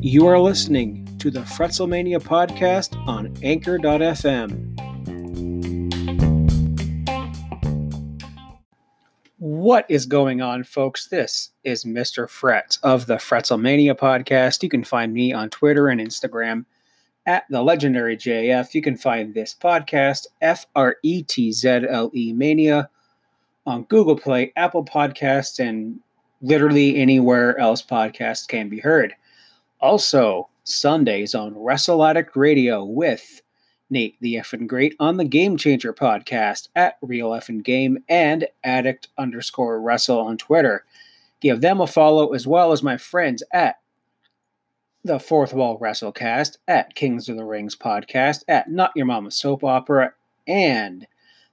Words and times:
You 0.00 0.26
are 0.26 0.40
listening 0.40 1.18
to 1.18 1.30
the 1.30 1.40
Fretzelmania 1.40 2.18
podcast 2.18 2.96
on 3.06 3.36
Anchor.fm. 3.42 4.74
What 9.36 9.84
is 9.90 10.06
going 10.06 10.40
on, 10.40 10.64
folks? 10.64 11.08
This 11.08 11.50
is 11.62 11.84
Mr. 11.84 12.26
Fretz 12.26 12.78
of 12.82 13.06
the 13.06 13.16
Fretzelmania 13.16 13.94
podcast. 13.94 14.62
You 14.62 14.70
can 14.70 14.84
find 14.84 15.12
me 15.12 15.34
on 15.34 15.50
Twitter 15.50 15.88
and 15.88 16.00
Instagram 16.00 16.64
at 17.26 17.44
the 17.50 17.62
legendary 17.62 18.16
JF. 18.16 18.72
You 18.72 18.80
can 18.80 18.96
find 18.96 19.34
this 19.34 19.54
podcast, 19.54 20.26
F 20.40 20.66
R 20.74 20.96
E 21.02 21.22
T 21.22 21.52
Z 21.52 21.68
L 21.88 22.10
E 22.14 22.32
Mania, 22.32 22.88
on 23.68 23.84
Google 23.84 24.16
Play, 24.16 24.52
Apple 24.56 24.84
Podcasts, 24.84 25.58
and 25.58 26.00
literally 26.40 26.96
anywhere 26.96 27.58
else 27.58 27.82
podcasts 27.82 28.48
can 28.48 28.68
be 28.68 28.80
heard. 28.80 29.14
Also, 29.80 30.48
Sundays 30.64 31.34
on 31.34 31.56
Wrestle 31.56 32.04
Addict 32.04 32.34
Radio 32.34 32.82
with 32.82 33.42
Nate 33.90 34.16
the 34.20 34.36
Effin 34.36 34.66
Great 34.66 34.96
on 34.98 35.18
the 35.18 35.24
Game 35.24 35.56
Changer 35.56 35.92
podcast 35.92 36.68
at 36.76 36.96
Real 37.02 37.30
Effin 37.30 37.62
Game 37.62 38.02
and 38.08 38.46
Addict 38.64 39.08
underscore 39.18 39.80
Wrestle 39.80 40.20
on 40.20 40.38
Twitter. 40.38 40.84
Give 41.40 41.60
them 41.60 41.80
a 41.80 41.86
follow 41.86 42.32
as 42.32 42.46
well 42.46 42.72
as 42.72 42.82
my 42.82 42.96
friends 42.96 43.42
at 43.52 43.76
the 45.04 45.20
Fourth 45.20 45.52
Wall 45.52 45.78
Wrestlecast, 45.78 46.56
at 46.66 46.94
Kings 46.94 47.28
of 47.28 47.36
the 47.36 47.44
Rings 47.44 47.76
podcast, 47.76 48.44
at 48.48 48.70
Not 48.70 48.92
Your 48.96 49.06
Mama's 49.06 49.36
Soap 49.36 49.62
Opera, 49.62 50.12
and 50.46 51.06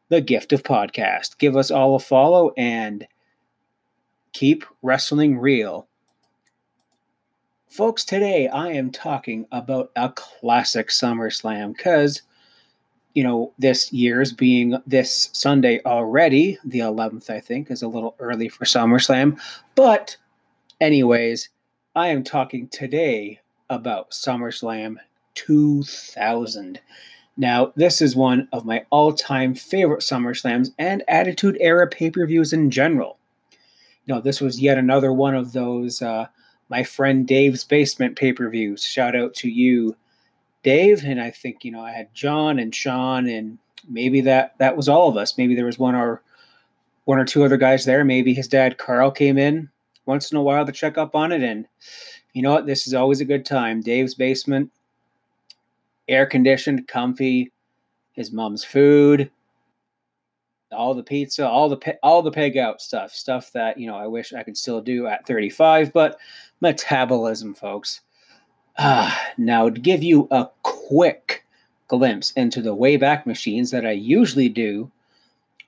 the 0.09 0.21
Gift 0.21 0.53
of 0.53 0.63
Podcast. 0.63 1.37
Give 1.37 1.55
us 1.55 1.71
all 1.71 1.95
a 1.95 1.99
follow 1.99 2.53
and 2.57 3.07
keep 4.33 4.63
wrestling 4.81 5.37
real. 5.37 5.87
Folks, 7.67 8.05
today 8.05 8.47
I 8.47 8.69
am 8.69 8.91
talking 8.91 9.47
about 9.51 9.91
a 9.95 10.09
classic 10.09 10.89
SummerSlam 10.89 11.75
because, 11.75 12.21
you 13.13 13.23
know, 13.23 13.53
this 13.57 13.91
year's 13.91 14.31
being 14.31 14.77
this 14.85 15.29
Sunday 15.33 15.81
already, 15.85 16.57
the 16.63 16.79
11th, 16.79 17.29
I 17.29 17.39
think, 17.39 17.71
is 17.71 17.81
a 17.81 17.87
little 17.87 18.15
early 18.19 18.47
for 18.47 18.65
SummerSlam. 18.65 19.39
But, 19.75 20.17
anyways, 20.79 21.49
I 21.95 22.09
am 22.09 22.23
talking 22.23 22.67
today 22.67 23.39
about 23.69 24.11
SummerSlam 24.11 24.97
2000. 25.33 26.79
Now, 27.37 27.73
this 27.75 28.01
is 28.01 28.15
one 28.15 28.47
of 28.53 28.65
my 28.65 28.85
all 28.89 29.13
time 29.13 29.55
favorite 29.55 30.01
SummerSlams 30.01 30.71
and 30.77 31.03
Attitude 31.07 31.57
Era 31.59 31.87
pay 31.87 32.09
per 32.09 32.25
views 32.25 32.53
in 32.53 32.71
general. 32.71 33.17
You 34.05 34.15
know, 34.15 34.21
this 34.21 34.39
was 34.39 34.61
yet 34.61 34.77
another 34.77 35.11
one 35.11 35.35
of 35.35 35.51
those. 35.51 36.01
Uh, 36.01 36.27
my 36.69 36.83
friend 36.83 37.27
Dave's 37.27 37.63
Basement 37.63 38.15
pay 38.15 38.33
per 38.33 38.49
views. 38.49 38.83
Shout 38.83 39.15
out 39.15 39.33
to 39.35 39.49
you, 39.49 39.95
Dave. 40.63 41.03
And 41.03 41.21
I 41.21 41.31
think, 41.31 41.65
you 41.65 41.71
know, 41.71 41.81
I 41.81 41.91
had 41.91 42.13
John 42.13 42.57
and 42.57 42.73
Sean, 42.73 43.27
and 43.27 43.57
maybe 43.89 44.21
that 44.21 44.55
that 44.59 44.77
was 44.77 44.87
all 44.87 45.09
of 45.09 45.17
us. 45.17 45.37
Maybe 45.37 45.55
there 45.55 45.65
was 45.65 45.79
one 45.79 45.95
or 45.95 46.21
one 47.03 47.19
or 47.19 47.25
two 47.25 47.43
other 47.43 47.57
guys 47.57 47.85
there. 47.85 48.05
Maybe 48.05 48.33
his 48.33 48.47
dad 48.47 48.77
Carl 48.77 49.11
came 49.11 49.37
in 49.37 49.69
once 50.05 50.31
in 50.31 50.37
a 50.37 50.41
while 50.41 50.65
to 50.65 50.71
check 50.71 50.97
up 50.97 51.15
on 51.15 51.31
it. 51.31 51.41
And 51.41 51.67
you 52.33 52.41
know 52.41 52.53
what? 52.53 52.65
This 52.65 52.87
is 52.87 52.93
always 52.93 53.21
a 53.21 53.25
good 53.25 53.45
time. 53.45 53.81
Dave's 53.81 54.15
Basement, 54.15 54.71
air 56.07 56.25
conditioned, 56.25 56.87
comfy, 56.87 57.51
his 58.13 58.31
mom's 58.31 58.63
food, 58.63 59.29
all 60.71 60.93
the 60.93 61.03
pizza, 61.03 61.47
all 61.47 61.69
the 61.69 61.97
all 62.03 62.21
the 62.21 62.31
peg 62.31 62.57
out 62.57 62.81
stuff, 62.81 63.11
stuff 63.11 63.51
that 63.53 63.79
you 63.79 63.87
know 63.87 63.95
I 63.95 64.07
wish 64.07 64.33
I 64.33 64.43
could 64.43 64.57
still 64.57 64.81
do 64.81 65.07
at 65.07 65.25
35, 65.27 65.93
but 65.93 66.17
metabolism, 66.61 67.53
folks. 67.53 68.01
Ah, 68.77 69.29
now 69.37 69.69
to 69.69 69.79
give 69.79 70.03
you 70.03 70.27
a 70.31 70.49
quick 70.63 71.45
glimpse 71.87 72.31
into 72.31 72.61
the 72.61 72.75
Wayback 72.75 73.25
Machines 73.25 73.71
that 73.71 73.85
I 73.85 73.91
usually 73.91 74.49
do 74.49 74.91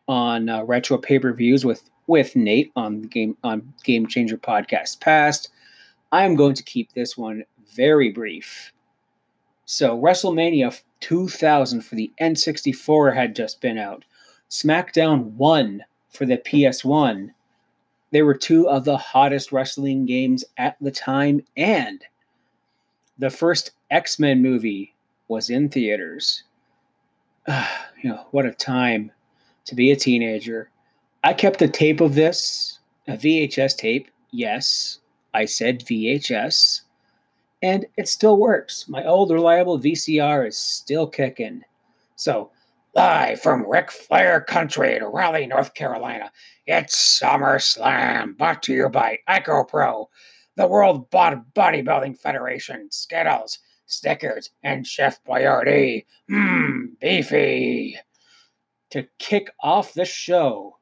on 0.07 0.50
uh, 0.50 0.63
retro 0.63 0.97
pay 0.97 1.19
per 1.19 1.34
views 1.34 1.66
with 1.66 1.90
with 2.07 2.35
Nate 2.35 2.72
on 2.75 3.03
game 3.03 3.38
on 3.44 3.73
Game 3.84 4.07
Changer 4.07 4.38
podcast 4.38 5.00
past. 5.00 5.50
I 6.11 6.23
am 6.23 6.35
going 6.35 6.56
to 6.56 6.63
keep 6.63 6.94
this 6.94 7.17
one 7.17 7.44
very 7.75 8.11
brief. 8.11 8.72
So 9.69 10.00
WrestleMania 10.00 10.81
2000 11.01 11.81
for 11.81 11.95
the 11.95 12.09
N64 12.22 13.13
had 13.13 13.35
just 13.35 13.59
been 13.59 13.78
out. 13.78 14.05
SmackDown 14.50 15.33
1 15.33 15.83
for 16.09 16.25
the 16.25 16.38
PS1. 16.38 17.31
They 18.11 18.22
were 18.22 18.33
two 18.33 18.69
of 18.69 18.85
the 18.85 18.95
hottest 18.95 19.51
wrestling 19.51 20.05
games 20.05 20.45
at 20.57 20.78
the 20.79 20.89
time, 20.89 21.44
and 21.57 22.01
the 23.19 23.29
first 23.29 23.72
X 23.91 24.17
Men 24.17 24.41
movie 24.41 24.95
was 25.28 25.50
in 25.50 25.67
theaters. 25.67 26.44
Uh, 27.45 27.67
you 28.01 28.09
know, 28.09 28.25
what 28.31 28.45
a 28.45 28.53
time 28.53 29.11
to 29.66 29.75
be 29.75 29.91
a 29.91 29.97
teenager. 29.97 30.69
I 31.25 31.34
kept 31.34 31.61
a 31.61 31.67
tape 31.67 31.99
of 31.99 32.16
this, 32.16 32.79
a 33.05 33.17
VHS 33.17 33.75
tape. 33.75 34.09
Yes, 34.31 34.99
I 35.34 35.44
said 35.44 35.81
VHS. 35.81 36.84
And 37.62 37.85
it 37.97 38.07
still 38.07 38.38
works. 38.38 38.88
My 38.88 39.03
old 39.06 39.31
reliable 39.31 39.79
VCR 39.79 40.47
is 40.47 40.57
still 40.57 41.07
kicking. 41.07 41.63
So 42.16 42.51
Live 42.97 43.41
from 43.41 43.69
Ric 43.69 43.91
Flair 43.91 44.41
Country 44.41 44.97
to 44.97 45.07
Raleigh, 45.07 45.45
North 45.45 45.75
Carolina, 45.75 46.31
it's 46.66 47.19
SummerSlam, 47.22 48.35
brought 48.35 48.63
to 48.63 48.73
you 48.73 48.90
by 48.90 49.19
Pro, 49.67 50.09
the 50.56 50.66
World 50.66 51.07
Bodybuilding 51.12 52.17
Federation, 52.17 52.90
Skittles, 52.90 53.59
Stickers, 53.85 54.50
and 54.63 54.88
Chef 54.88 55.23
Boyardee. 55.25 56.06
Mmm, 56.28 57.00
beefy. 57.00 58.00
To 58.90 59.07
kick 59.19 59.51
off 59.62 59.94
the 59.94 60.03
show 60.03 60.78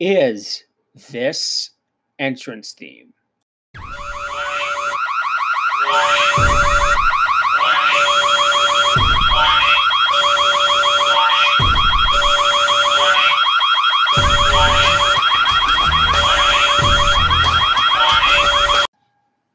is 0.00 0.64
this 1.12 1.70
entrance 2.18 2.72
theme. 2.72 3.14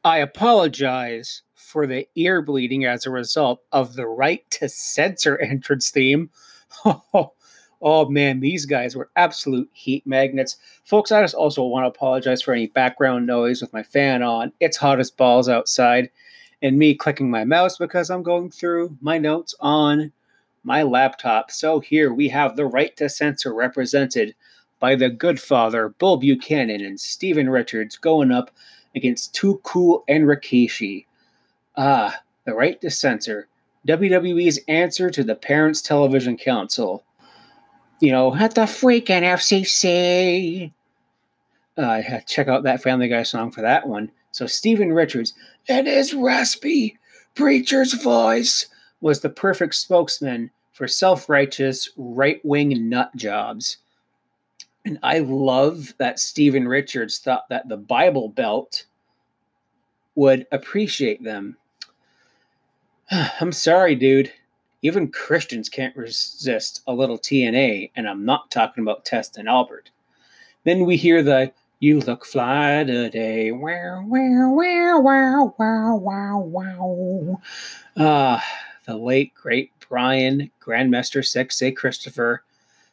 I 0.05 0.17
apologize 0.17 1.43
for 1.55 1.87
the 1.87 2.07
ear 2.15 2.41
bleeding 2.41 2.85
as 2.85 3.05
a 3.05 3.09
result 3.09 3.61
of 3.71 3.95
the 3.95 4.05
right 4.05 4.43
to 4.51 4.69
censor 4.69 5.37
entrance 5.37 5.89
theme. 5.89 6.29
Oh, 6.85 7.33
oh, 7.83 8.09
man, 8.09 8.39
these 8.39 8.65
guys 8.65 8.95
were 8.95 9.09
absolute 9.17 9.69
heat 9.73 10.07
magnets. 10.07 10.57
Folks, 10.85 11.11
I 11.11 11.21
just 11.21 11.35
also 11.35 11.63
want 11.65 11.83
to 11.83 11.89
apologize 11.89 12.41
for 12.41 12.53
any 12.53 12.67
background 12.67 13.27
noise 13.27 13.61
with 13.61 13.73
my 13.73 13.83
fan 13.83 14.23
on. 14.23 14.53
It's 14.61 14.77
hot 14.77 14.99
as 14.99 15.11
balls 15.11 15.49
outside, 15.49 16.09
and 16.61 16.79
me 16.79 16.95
clicking 16.95 17.29
my 17.29 17.43
mouse 17.43 17.77
because 17.77 18.09
I'm 18.09 18.23
going 18.23 18.49
through 18.49 18.97
my 19.01 19.17
notes 19.17 19.53
on 19.59 20.13
my 20.63 20.81
laptop. 20.81 21.51
So 21.51 21.81
here 21.81 22.13
we 22.13 22.29
have 22.29 22.55
the 22.55 22.65
right 22.65 22.95
to 22.97 23.09
censor 23.09 23.53
represented 23.53 24.33
by 24.79 24.95
the 24.95 25.09
Goodfather, 25.09 25.93
Bull 25.97 26.17
Buchanan, 26.17 26.81
and 26.81 26.99
Steven 26.99 27.49
Richards 27.49 27.97
going 27.97 28.31
up 28.31 28.49
against 28.95 29.35
Too 29.35 29.59
Cool 29.63 30.05
and 30.07 30.23
Rikishi. 30.23 31.05
Ah, 31.75 32.21
the 32.45 32.53
right 32.53 32.79
to 32.81 32.89
censor. 32.89 33.47
WWE's 33.87 34.59
answer 34.69 35.09
to 35.09 35.23
the 35.23 35.35
Parents 35.35 35.81
Television 35.81 36.37
Council. 36.37 37.03
You 37.99 38.11
know, 38.11 38.35
at 38.35 38.55
the 38.55 38.61
freaking 38.61 39.23
FCC. 39.23 40.71
Uh, 41.77 42.01
check 42.27 42.47
out 42.47 42.63
that 42.63 42.83
Family 42.83 43.07
Guy 43.07 43.23
song 43.23 43.51
for 43.51 43.61
that 43.61 43.87
one. 43.87 44.11
So 44.31 44.45
Steven 44.45 44.93
Richards, 44.93 45.33
in 45.67 45.85
his 45.85 46.13
raspy 46.13 46.97
preacher's 47.35 47.93
voice, 47.93 48.67
was 49.01 49.21
the 49.21 49.29
perfect 49.29 49.75
spokesman 49.75 50.51
for 50.71 50.87
self-righteous 50.87 51.89
right-wing 51.97 52.89
nut 52.89 53.15
jobs. 53.15 53.77
And 54.85 54.99
I 55.01 55.19
love 55.19 55.93
that 55.97 56.19
Steven 56.19 56.67
Richards 56.67 57.19
thought 57.19 57.47
that 57.49 57.69
the 57.69 57.77
Bible 57.77 58.29
Belt 58.29 58.85
would 60.15 60.45
appreciate 60.51 61.23
them. 61.23 61.57
I'm 63.11 63.51
sorry, 63.51 63.95
dude. 63.95 64.31
Even 64.83 65.09
Christians 65.09 65.69
can't 65.69 65.95
resist 65.95 66.83
a 66.87 66.93
little 66.93 67.17
TNA, 67.17 67.91
and 67.95 68.07
I'm 68.07 68.25
not 68.25 68.51
talking 68.51 68.83
about 68.83 69.05
Test 69.05 69.37
and 69.37 69.47
Albert. 69.47 69.89
Then 70.65 70.85
we 70.85 70.97
hear 70.97 71.23
the 71.23 71.51
"You 71.79 72.01
look 72.01 72.25
fly 72.25 72.83
today." 72.83 73.51
Wow, 73.51 74.03
wow, 74.05 74.49
wow, 74.51 74.99
wow, 74.99 75.53
wow, 75.57 75.95
wow, 75.97 76.85
wow. 76.85 77.41
Ah, 77.97 78.45
the 78.85 78.97
late 78.97 79.33
great 79.33 79.71
Brian 79.87 80.51
Grandmaster 80.61 81.25
Sex 81.25 81.61
Christopher 81.75 82.43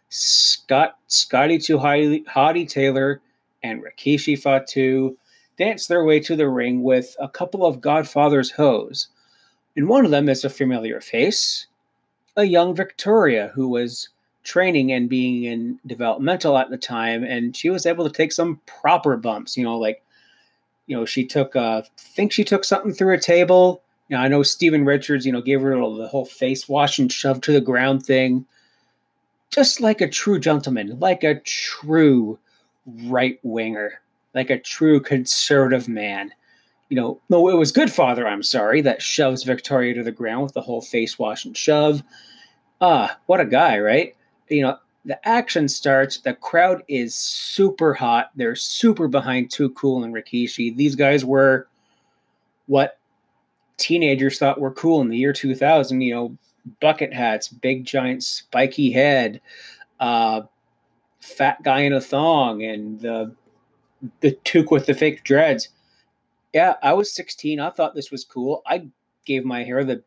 Scott 0.09 0.97
Scotty 1.09 1.59
Too 1.59 1.79
Hottie 1.79 2.69
Taylor 2.69 3.21
and 3.63 3.83
Rikishi 3.83 4.67
too, 4.67 5.19
danced 5.57 5.89
their 5.89 6.05
way 6.05 6.21
to 6.21 6.37
the 6.37 6.49
ring 6.49 6.83
with 6.83 7.17
a 7.19 7.29
couple 7.29 7.67
of 7.67 7.81
Godfather's 7.81 8.51
hoes. 8.51 9.09
And 9.77 9.89
one 9.89 10.05
of 10.05 10.11
them 10.11 10.29
is 10.29 10.45
a 10.45 10.51
familiar 10.51 11.01
face, 11.01 11.67
a 12.41 12.45
young 12.45 12.75
Victoria 12.75 13.53
who 13.55 13.69
was 13.69 14.09
training 14.43 14.93
and 14.93 15.09
being 15.09 15.45
in 15.45 15.79
developmental 15.87 16.59
at 16.59 16.71
the 16.71 16.79
time, 16.79 17.23
and 17.25 17.57
she 17.57 17.71
was 17.71 17.87
able 17.87 18.05
to 18.05 18.15
take 18.15 18.33
some 18.33 18.61
proper 18.67 19.17
bumps. 19.17 19.57
You 19.57 19.65
know, 19.65 19.79
like 19.79 20.03
you 20.87 20.97
know, 20.97 21.05
she 21.05 21.25
took 21.25 21.55
uh, 21.55 21.83
think 21.97 22.33
she 22.33 22.45
took 22.45 22.65
something 22.65 22.93
through 22.93 23.15
a 23.15 23.21
table. 23.21 23.83
You 24.09 24.17
know, 24.17 24.23
I 24.23 24.29
know 24.29 24.43
Steven 24.43 24.85
Richards, 24.85 25.25
you 25.25 25.33
know, 25.33 25.41
gave 25.41 25.61
her 25.61 25.77
the 25.77 26.09
whole 26.09 26.25
face 26.25 26.69
wash 26.69 26.99
and 26.99 27.13
shove 27.13 27.41
to 27.43 27.53
the 27.53 27.61
ground 27.61 28.05
thing. 28.05 28.45
Just 29.51 29.81
like 29.81 30.01
a 30.01 30.09
true 30.09 30.41
gentleman, 30.41 30.99
like 30.99 31.23
a 31.23 31.41
true 31.41 32.39
right 33.05 33.39
winger, 33.43 34.01
like 34.35 34.51
a 34.51 34.59
true 34.59 35.01
conservative 35.01 35.89
man. 35.89 36.33
You 36.89 36.97
know, 36.97 37.21
no, 37.29 37.49
it 37.49 37.55
was 37.55 37.73
Goodfather, 37.73 38.27
I'm 38.27 38.43
sorry, 38.43 38.81
that 38.81 39.01
shoves 39.01 39.45
Victoria 39.45 39.95
to 39.95 40.03
the 40.03 40.11
ground 40.11 40.43
with 40.43 40.55
the 40.55 40.61
whole 40.61 40.83
face 40.83 41.19
wash 41.19 41.45
and 41.45 41.57
shove. 41.57 42.03
Ah, 42.81 43.19
what 43.27 43.41
a 43.41 43.45
guy, 43.45 43.79
right? 43.79 44.15
you 44.49 44.63
know, 44.63 44.77
the 45.05 45.29
action 45.29 45.69
starts. 45.69 46.19
The 46.19 46.35
crowd 46.35 46.83
is 46.89 47.15
super 47.15 47.95
hot. 47.95 48.31
They're 48.35 48.57
super 48.57 49.09
behind 49.09 49.51
Too 49.51 49.71
Cool 49.71 50.05
and 50.05 50.13
Rikishi. 50.13 50.77
These 50.77 50.97
guys 50.97 51.25
were 51.25 51.69
what 52.67 52.99
teenagers 53.79 54.39
thought 54.39 54.61
were 54.61 54.73
cool 54.73 55.01
in 55.01 55.09
the 55.09 55.17
year 55.17 55.33
2000. 55.33 56.01
You 56.01 56.15
know, 56.15 56.39
bucket 56.81 57.13
hats, 57.13 57.49
big 57.49 57.85
giant 57.85 58.23
spiky 58.23 58.91
head, 58.93 59.41
uh, 60.01 60.43
fat 61.21 61.63
guy 61.63 61.81
in 61.81 61.93
a 61.93 62.01
thong, 62.01 62.63
and 62.63 63.01
the 63.01 63.35
the 64.21 64.33
toque 64.45 64.71
with 64.71 64.87
the 64.87 64.95
fake 64.95 65.25
dreads. 65.25 65.69
Yeah, 66.55 66.75
I 66.83 66.95
was 66.95 67.15
16. 67.15 67.61
I 67.61 67.71
thought 67.71 67.95
this 67.95 68.11
was 68.11 68.25
cool. 68.25 68.63
I 68.67 68.89
gave 69.27 69.45
my 69.45 69.65
hair 69.65 69.85
the 69.85 70.03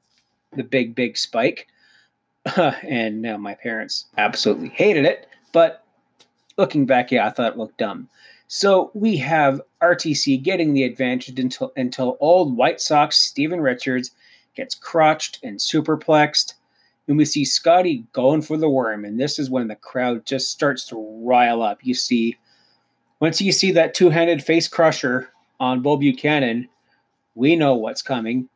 the 0.55 0.63
big 0.63 0.95
big 0.95 1.17
spike. 1.17 1.67
and 2.57 3.21
now 3.21 3.37
my 3.37 3.53
parents 3.55 4.05
absolutely 4.17 4.69
hated 4.69 5.05
it. 5.05 5.27
But 5.51 5.83
looking 6.57 6.85
back, 6.85 7.11
yeah, 7.11 7.27
I 7.27 7.29
thought 7.29 7.53
it 7.53 7.57
looked 7.57 7.77
dumb. 7.77 8.09
So 8.47 8.91
we 8.93 9.17
have 9.17 9.61
RTC 9.81 10.43
getting 10.43 10.73
the 10.73 10.83
advantage 10.83 11.39
until 11.39 11.71
until 11.75 12.17
old 12.19 12.55
White 12.55 12.81
Sox 12.81 13.17
Steven 13.17 13.61
Richards 13.61 14.11
gets 14.55 14.75
crotched 14.75 15.39
and 15.43 15.57
superplexed. 15.57 16.53
And 17.07 17.17
we 17.17 17.25
see 17.25 17.43
Scotty 17.43 18.05
going 18.13 18.41
for 18.41 18.55
the 18.55 18.69
worm, 18.69 19.03
and 19.03 19.19
this 19.19 19.37
is 19.37 19.49
when 19.49 19.67
the 19.67 19.75
crowd 19.75 20.25
just 20.25 20.51
starts 20.51 20.85
to 20.87 21.21
rile 21.25 21.61
up. 21.61 21.79
You 21.81 21.93
see, 21.93 22.37
once 23.19 23.41
you 23.41 23.51
see 23.51 23.71
that 23.71 23.93
two-handed 23.93 24.43
face 24.43 24.69
crusher 24.69 25.29
on 25.59 25.81
Bull 25.81 25.97
Buchanan, 25.97 26.69
we 27.35 27.55
know 27.55 27.75
what's 27.75 28.01
coming. 28.01 28.47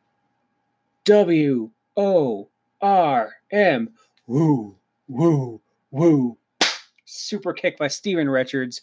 W 1.04 1.70
O 1.96 2.48
R 2.80 3.37
M. 3.50 3.90
Woo, 4.26 4.76
woo, 5.08 5.60
woo. 5.90 6.36
Super 7.04 7.52
kick 7.52 7.78
by 7.78 7.88
Steven 7.88 8.28
Richards. 8.28 8.82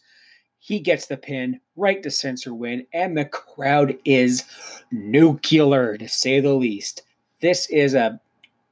He 0.59 0.79
gets 0.79 1.05
the 1.05 1.17
pin, 1.17 1.59
right 1.75 2.01
to 2.01 2.09
censor 2.09 2.53
win, 2.53 2.87
and 2.91 3.15
the 3.15 3.25
crowd 3.25 3.95
is 4.03 4.43
nuclear 4.91 5.97
to 5.97 6.07
say 6.07 6.39
the 6.39 6.53
least. 6.53 7.03
This 7.39 7.69
is 7.69 7.93
a 7.93 8.19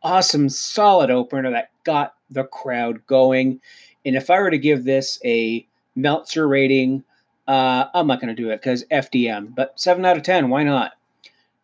awesome, 0.02 0.50
solid 0.50 1.12
opener 1.12 1.52
that 1.52 1.70
got 1.84 2.16
the 2.32 2.46
crowd 2.46 3.06
going. 3.06 3.62
And 4.06 4.16
if 4.16 4.30
I 4.30 4.40
were 4.40 4.50
to 4.50 4.58
give 4.58 4.84
this 4.84 5.20
a 5.24 5.68
Meltzer 5.96 6.48
rating, 6.48 7.04
uh, 7.48 7.86
I'm 7.94 8.08
not 8.08 8.20
going 8.20 8.36
to 8.36 8.42
do 8.42 8.50
it 8.50 8.62
because 8.62 8.86
FDM, 8.86 9.54
but 9.54 9.80
7 9.80 10.04
out 10.04 10.18
of 10.18 10.24
10, 10.24 10.50
why 10.50 10.64
not? 10.64 10.94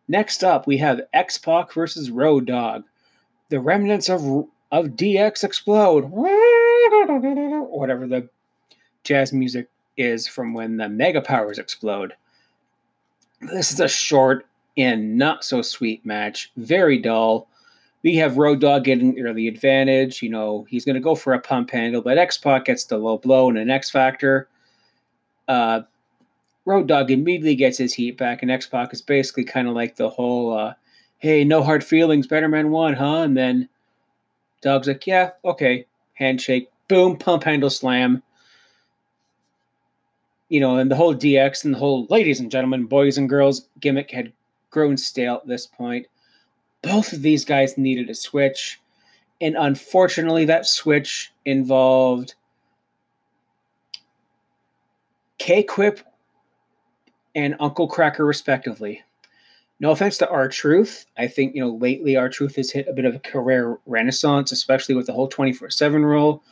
Next 0.06 0.44
up, 0.44 0.66
we 0.66 0.76
have 0.78 1.00
X 1.12 1.38
Pac 1.38 1.72
versus 1.72 2.10
Road 2.10 2.46
Dogg 2.46 2.84
the 3.50 3.60
remnants 3.60 4.08
of 4.08 4.22
of 4.72 4.86
DX 4.86 5.44
explode. 5.44 6.04
Whatever 6.10 8.06
the 8.06 8.28
jazz 9.04 9.32
music 9.32 9.68
is 9.96 10.26
from 10.26 10.54
when 10.54 10.76
the 10.76 10.88
mega 10.88 11.20
powers 11.20 11.58
explode. 11.58 12.14
This 13.40 13.72
is 13.72 13.80
a 13.80 13.88
short 13.88 14.46
and 14.76 15.18
not 15.18 15.44
so 15.44 15.62
sweet 15.62 16.04
match. 16.06 16.50
Very 16.56 16.98
dull. 16.98 17.48
We 18.02 18.16
have 18.16 18.38
Road 18.38 18.60
Dogg 18.60 18.84
getting 18.84 19.20
early 19.20 19.46
advantage. 19.48 20.22
You 20.22 20.30
know, 20.30 20.66
he's 20.70 20.84
going 20.84 20.94
to 20.94 21.00
go 21.00 21.14
for 21.14 21.34
a 21.34 21.40
pump 21.40 21.70
handle, 21.70 22.00
but 22.00 22.16
X 22.16 22.38
Pac 22.38 22.64
gets 22.66 22.84
the 22.84 22.96
low 22.96 23.18
blow 23.18 23.48
and 23.48 23.58
an 23.58 23.70
X 23.70 23.90
Factor. 23.90 24.48
Uh, 25.48 25.82
Road 26.64 26.86
Dogg 26.86 27.10
immediately 27.10 27.56
gets 27.56 27.76
his 27.78 27.92
heat 27.92 28.16
back, 28.16 28.42
and 28.42 28.50
X 28.50 28.66
Pac 28.66 28.92
is 28.92 29.02
basically 29.02 29.44
kind 29.44 29.68
of 29.68 29.74
like 29.74 29.96
the 29.96 30.08
whole 30.08 30.56
uh, 30.56 30.74
hey, 31.20 31.44
no 31.44 31.62
hard 31.62 31.84
feelings, 31.84 32.26
Better 32.26 32.48
Man 32.48 32.70
won, 32.70 32.94
huh? 32.94 33.18
And 33.18 33.36
then 33.36 33.68
Dog's 34.62 34.88
like, 34.88 35.06
yeah, 35.06 35.30
okay. 35.44 35.86
Handshake, 36.14 36.70
boom, 36.88 37.16
pump 37.16 37.44
handle 37.44 37.70
slam. 37.70 38.22
You 40.48 40.60
know, 40.60 40.78
and 40.78 40.90
the 40.90 40.96
whole 40.96 41.14
DX 41.14 41.64
and 41.64 41.74
the 41.74 41.78
whole 41.78 42.06
ladies 42.10 42.40
and 42.40 42.50
gentlemen, 42.50 42.86
boys 42.86 43.16
and 43.16 43.28
girls 43.28 43.68
gimmick 43.80 44.10
had 44.10 44.32
grown 44.70 44.96
stale 44.96 45.36
at 45.36 45.46
this 45.46 45.66
point. 45.66 46.06
Both 46.82 47.12
of 47.12 47.22
these 47.22 47.44
guys 47.44 47.78
needed 47.78 48.10
a 48.10 48.14
switch. 48.14 48.80
And 49.40 49.56
unfortunately, 49.56 50.46
that 50.46 50.66
switch 50.66 51.32
involved 51.44 52.34
K-Kwik 55.38 56.02
and 57.34 57.56
Uncle 57.60 57.88
Kracker, 57.88 58.26
respectively 58.26 59.02
no 59.80 59.90
offense 59.90 60.18
to 60.18 60.28
R-Truth. 60.28 61.06
I 61.16 61.26
think, 61.26 61.54
you 61.54 61.62
know, 61.62 61.74
lately 61.74 62.14
R-Truth 62.14 62.56
has 62.56 62.70
hit 62.70 62.86
a 62.86 62.92
bit 62.92 63.06
of 63.06 63.14
a 63.14 63.18
career 63.18 63.78
renaissance, 63.86 64.52
especially 64.52 64.94
with 64.94 65.06
the 65.06 65.14
whole 65.14 65.28
24 65.28 65.70
7 65.70 66.04
rule. 66.04 66.44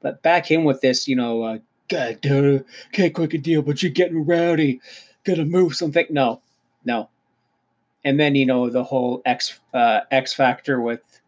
But 0.00 0.22
back 0.22 0.50
in 0.52 0.62
with 0.64 0.80
this, 0.80 1.08
you 1.08 1.16
know, 1.16 1.42
uh, 1.42 1.58
God, 1.88 2.20
duh, 2.20 2.60
can't 2.92 3.14
quick 3.14 3.34
a 3.34 3.38
deal, 3.38 3.62
but 3.62 3.82
you're 3.82 3.92
getting 3.92 4.24
rowdy. 4.24 4.80
Gotta 5.24 5.44
move 5.44 5.74
something. 5.74 6.06
No, 6.10 6.40
no. 6.84 7.10
And 8.04 8.20
then, 8.20 8.36
you 8.36 8.46
know, 8.46 8.70
the 8.70 8.84
whole 8.84 9.20
X, 9.26 9.58
uh, 9.74 10.00
X 10.12 10.32
Factor 10.32 10.80
with 10.80 11.20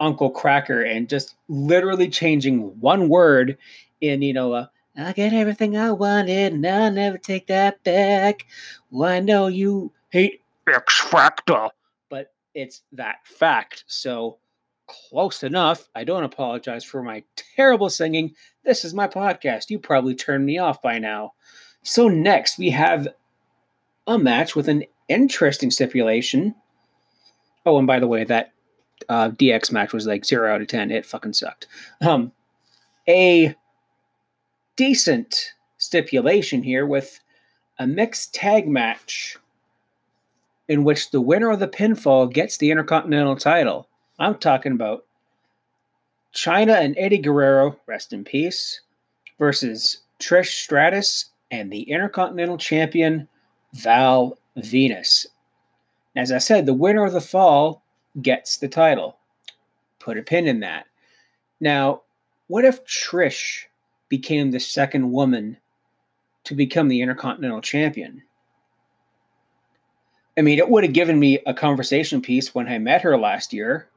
Uncle 0.00 0.32
Kracker 0.32 0.90
and 0.90 1.10
just 1.10 1.34
literally 1.48 2.08
changing 2.08 2.80
one 2.80 3.10
word 3.10 3.58
in, 4.00 4.22
you 4.22 4.32
know, 4.32 4.54
uh, 4.54 4.66
I 4.96 5.12
get 5.12 5.34
everything 5.34 5.76
I 5.76 5.92
wanted 5.92 6.54
and 6.54 6.66
I'll 6.66 6.90
never 6.90 7.18
take 7.18 7.48
that 7.48 7.84
back. 7.84 8.46
Well, 8.90 9.10
I 9.10 9.20
know 9.20 9.48
you 9.48 9.92
hate 10.08 10.40
X 10.68 11.00
Factor, 11.00 11.68
but 12.08 12.32
it's 12.54 12.82
that 12.92 13.16
fact. 13.24 13.84
So 13.86 14.38
close 14.86 15.42
enough. 15.42 15.88
I 15.94 16.04
don't 16.04 16.24
apologize 16.24 16.84
for 16.84 17.02
my 17.02 17.24
terrible 17.56 17.90
singing. 17.90 18.34
This 18.64 18.84
is 18.84 18.94
my 18.94 19.08
podcast. 19.08 19.70
You 19.70 19.78
probably 19.78 20.14
turned 20.14 20.46
me 20.46 20.58
off 20.58 20.82
by 20.82 20.98
now. 20.98 21.32
So 21.82 22.08
next 22.08 22.58
we 22.58 22.70
have 22.70 23.08
a 24.06 24.18
match 24.18 24.54
with 24.54 24.68
an 24.68 24.84
interesting 25.08 25.70
stipulation. 25.70 26.54
Oh, 27.64 27.78
and 27.78 27.86
by 27.86 27.98
the 27.98 28.06
way, 28.06 28.24
that 28.24 28.52
uh, 29.08 29.30
DX 29.30 29.72
match 29.72 29.92
was 29.92 30.06
like 30.06 30.24
zero 30.24 30.52
out 30.52 30.60
of 30.60 30.68
ten. 30.68 30.90
It 30.90 31.06
fucking 31.06 31.32
sucked. 31.32 31.66
Um, 32.00 32.32
a 33.08 33.54
decent 34.76 35.52
stipulation 35.78 36.62
here 36.62 36.86
with 36.86 37.20
a 37.78 37.86
mixed 37.86 38.34
tag 38.34 38.68
match 38.68 39.36
in 40.68 40.84
which 40.84 41.10
the 41.10 41.20
winner 41.20 41.50
of 41.50 41.60
the 41.60 41.68
pinfall 41.68 42.32
gets 42.32 42.56
the 42.56 42.70
Intercontinental 42.70 43.36
title. 43.36 43.88
I'm 44.18 44.36
talking 44.36 44.72
about 44.72 45.04
Chyna 46.34 46.80
and 46.80 46.94
Eddie 46.98 47.18
Guerrero, 47.18 47.78
rest 47.86 48.12
in 48.12 48.24
peace, 48.24 48.80
versus 49.38 49.98
Trish 50.18 50.62
Stratus 50.62 51.26
and 51.50 51.70
the 51.70 51.82
Intercontinental 51.82 52.58
Champion 52.58 53.28
Val 53.74 54.38
Venis. 54.58 55.26
As 56.16 56.32
I 56.32 56.38
said, 56.38 56.66
the 56.66 56.74
winner 56.74 57.04
of 57.04 57.12
the 57.12 57.20
fall 57.20 57.82
gets 58.22 58.56
the 58.56 58.68
title. 58.68 59.18
Put 59.98 60.18
a 60.18 60.22
pin 60.22 60.46
in 60.46 60.60
that. 60.60 60.86
Now, 61.60 62.02
what 62.48 62.64
if 62.64 62.84
Trish 62.84 63.64
became 64.08 64.50
the 64.50 64.60
second 64.60 65.10
woman 65.10 65.58
to 66.44 66.54
become 66.54 66.88
the 66.88 67.02
Intercontinental 67.02 67.60
Champion? 67.60 68.22
I 70.38 70.42
mean, 70.42 70.58
it 70.58 70.68
would 70.68 70.84
have 70.84 70.92
given 70.92 71.18
me 71.18 71.40
a 71.46 71.54
conversation 71.54 72.20
piece 72.20 72.54
when 72.54 72.68
I 72.68 72.78
met 72.78 73.02
her 73.02 73.16
last 73.16 73.52
year. 73.52 73.88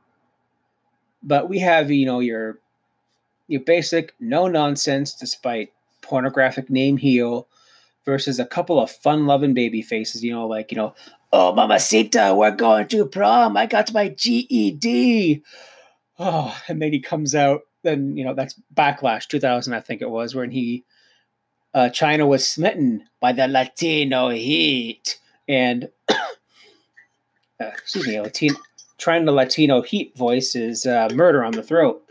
But 1.21 1.49
we 1.49 1.59
have, 1.59 1.91
you 1.91 2.05
know, 2.05 2.19
your 2.19 2.59
your 3.47 3.61
basic 3.61 4.13
no 4.19 4.47
nonsense, 4.47 5.13
despite 5.13 5.73
pornographic 6.01 6.69
name 6.69 6.97
heel, 6.97 7.47
versus 8.05 8.39
a 8.39 8.45
couple 8.45 8.79
of 8.79 8.89
fun 8.89 9.27
loving 9.27 9.53
baby 9.53 9.81
faces. 9.81 10.23
You 10.23 10.31
know, 10.31 10.47
like 10.47 10.71
you 10.71 10.77
know, 10.77 10.95
oh 11.33 11.53
mamacita, 11.53 12.33
we're 12.35 12.51
going 12.51 12.87
to 12.89 13.05
prom. 13.05 13.57
I 13.57 13.65
got 13.65 13.93
my 13.93 14.07
GED. 14.09 15.43
Oh, 16.17 16.57
and 16.67 16.81
then 16.81 16.93
he 16.93 16.99
comes 16.99 17.35
out. 17.35 17.61
Then 17.83 18.15
you 18.15 18.23
know 18.23 18.33
that's 18.33 18.59
backlash 18.73 19.27
2000, 19.27 19.73
I 19.73 19.81
think 19.81 20.01
it 20.01 20.09
was, 20.09 20.35
when 20.35 20.51
he 20.51 20.85
uh, 21.73 21.89
Chyna 21.91 22.27
was 22.27 22.47
smitten 22.47 23.03
by 23.19 23.33
the 23.33 23.47
Latino 23.47 24.29
heat, 24.29 25.19
and 25.47 25.89
uh, 27.59 27.65
excuse 27.65 28.07
me, 28.07 28.19
Latino 28.19 28.55
trying 28.97 29.25
the 29.25 29.31
Latino 29.31 29.81
heat 29.81 30.15
voice 30.15 30.55
is 30.55 30.85
uh, 30.85 31.09
murder 31.13 31.43
on 31.43 31.53
the 31.53 31.63
throat. 31.63 32.03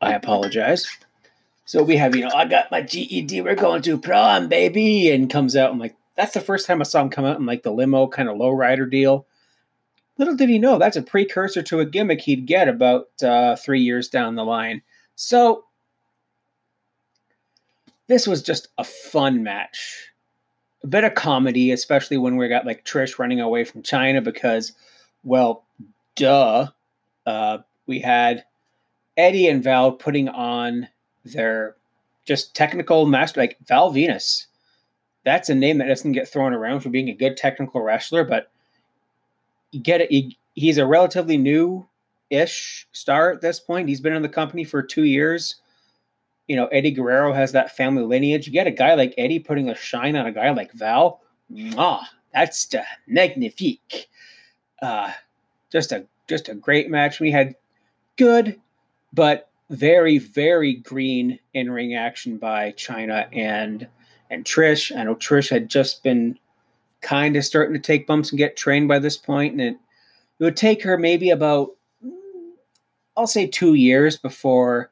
I 0.00 0.12
apologize. 0.12 0.86
So 1.64 1.82
we 1.82 1.96
have, 1.96 2.14
you 2.14 2.22
know, 2.22 2.34
I 2.34 2.44
got 2.44 2.70
my 2.70 2.82
GED, 2.82 3.40
we're 3.40 3.54
going 3.54 3.82
to 3.82 3.98
prom, 3.98 4.48
baby, 4.48 5.10
and 5.10 5.30
comes 5.30 5.56
out. 5.56 5.70
I'm 5.70 5.78
like, 5.78 5.96
that's 6.14 6.34
the 6.34 6.40
first 6.40 6.66
time 6.66 6.80
I 6.80 6.84
saw 6.84 7.02
him 7.02 7.10
come 7.10 7.24
out 7.24 7.38
in 7.38 7.46
like 7.46 7.62
the 7.62 7.72
limo 7.72 8.06
kind 8.06 8.28
of 8.28 8.36
lowrider 8.36 8.90
deal. 8.90 9.26
Little 10.18 10.36
did 10.36 10.48
he 10.48 10.58
know 10.58 10.78
that's 10.78 10.96
a 10.96 11.02
precursor 11.02 11.62
to 11.62 11.80
a 11.80 11.84
gimmick 11.84 12.20
he'd 12.20 12.46
get 12.46 12.68
about 12.68 13.08
uh, 13.22 13.56
three 13.56 13.82
years 13.82 14.08
down 14.08 14.34
the 14.34 14.44
line. 14.44 14.82
So 15.14 15.64
this 18.06 18.26
was 18.26 18.42
just 18.42 18.68
a 18.78 18.84
fun 18.84 19.42
match. 19.42 20.10
A 20.86 20.88
bit 20.88 21.02
of 21.02 21.16
comedy, 21.16 21.72
especially 21.72 22.16
when 22.16 22.36
we 22.36 22.46
got 22.46 22.64
like 22.64 22.84
Trish 22.84 23.18
running 23.18 23.40
away 23.40 23.64
from 23.64 23.82
Chyna 23.82 24.22
because, 24.22 24.72
well, 25.24 25.64
duh. 26.14 26.68
Uh, 27.26 27.58
we 27.88 27.98
had 27.98 28.44
Eddie 29.16 29.48
and 29.48 29.64
Val 29.64 29.90
putting 29.90 30.28
on 30.28 30.86
their 31.24 31.74
just 32.24 32.54
technical 32.54 33.04
master, 33.04 33.40
like 33.40 33.56
Val 33.66 33.92
Venis. 33.92 34.46
That's 35.24 35.48
a 35.48 35.56
name 35.56 35.78
that 35.78 35.88
doesn't 35.88 36.12
get 36.12 36.28
thrown 36.28 36.52
around 36.52 36.80
for 36.80 36.88
being 36.88 37.08
a 37.08 37.14
good 37.14 37.36
technical 37.36 37.80
wrestler, 37.80 38.22
but 38.22 38.52
you 39.72 39.80
get 39.80 40.02
it. 40.02 40.08
He, 40.08 40.38
he's 40.54 40.78
a 40.78 40.86
relatively 40.86 41.36
new 41.36 41.84
ish 42.30 42.86
star 42.92 43.32
at 43.32 43.40
this 43.40 43.58
point. 43.58 43.88
He's 43.88 44.00
been 44.00 44.14
in 44.14 44.22
the 44.22 44.28
company 44.28 44.62
for 44.62 44.84
two 44.84 45.02
years. 45.02 45.56
You 46.48 46.56
know, 46.56 46.66
Eddie 46.66 46.92
Guerrero 46.92 47.32
has 47.32 47.52
that 47.52 47.76
family 47.76 48.04
lineage. 48.04 48.46
You 48.46 48.52
get 48.52 48.66
a 48.66 48.72
guy 48.72 48.94
like 48.94 49.14
Eddie 49.18 49.40
putting 49.40 49.68
a 49.68 49.74
shine 49.74 50.16
on 50.16 50.26
a 50.26 50.32
guy 50.32 50.50
like 50.50 50.72
Val. 50.72 51.20
Ah, 51.76 52.08
that's 52.32 52.66
the 52.66 52.84
magnifique. 53.06 54.08
Uh, 54.80 55.12
just 55.72 55.92
a 55.92 56.06
just 56.28 56.48
a 56.48 56.54
great 56.54 56.90
match. 56.90 57.20
We 57.20 57.30
had 57.30 57.56
good 58.16 58.60
but 59.12 59.48
very 59.70 60.18
very 60.18 60.74
green 60.74 61.38
in 61.54 61.70
ring 61.70 61.94
action 61.94 62.38
by 62.38 62.72
Chyna 62.72 63.26
and 63.32 63.88
and 64.30 64.44
Trish. 64.44 64.96
I 64.96 65.04
know 65.04 65.14
Trish 65.14 65.50
had 65.50 65.68
just 65.68 66.02
been 66.02 66.38
kind 67.00 67.36
of 67.36 67.44
starting 67.44 67.74
to 67.74 67.80
take 67.80 68.06
bumps 68.06 68.30
and 68.30 68.38
get 68.38 68.56
trained 68.56 68.88
by 68.88 68.98
this 68.98 69.16
point, 69.16 69.52
and 69.52 69.60
it, 69.60 69.76
it 70.38 70.44
would 70.44 70.56
take 70.56 70.82
her 70.82 70.96
maybe 70.98 71.30
about 71.30 71.70
I'll 73.16 73.26
say 73.26 73.46
two 73.46 73.74
years 73.74 74.16
before 74.16 74.90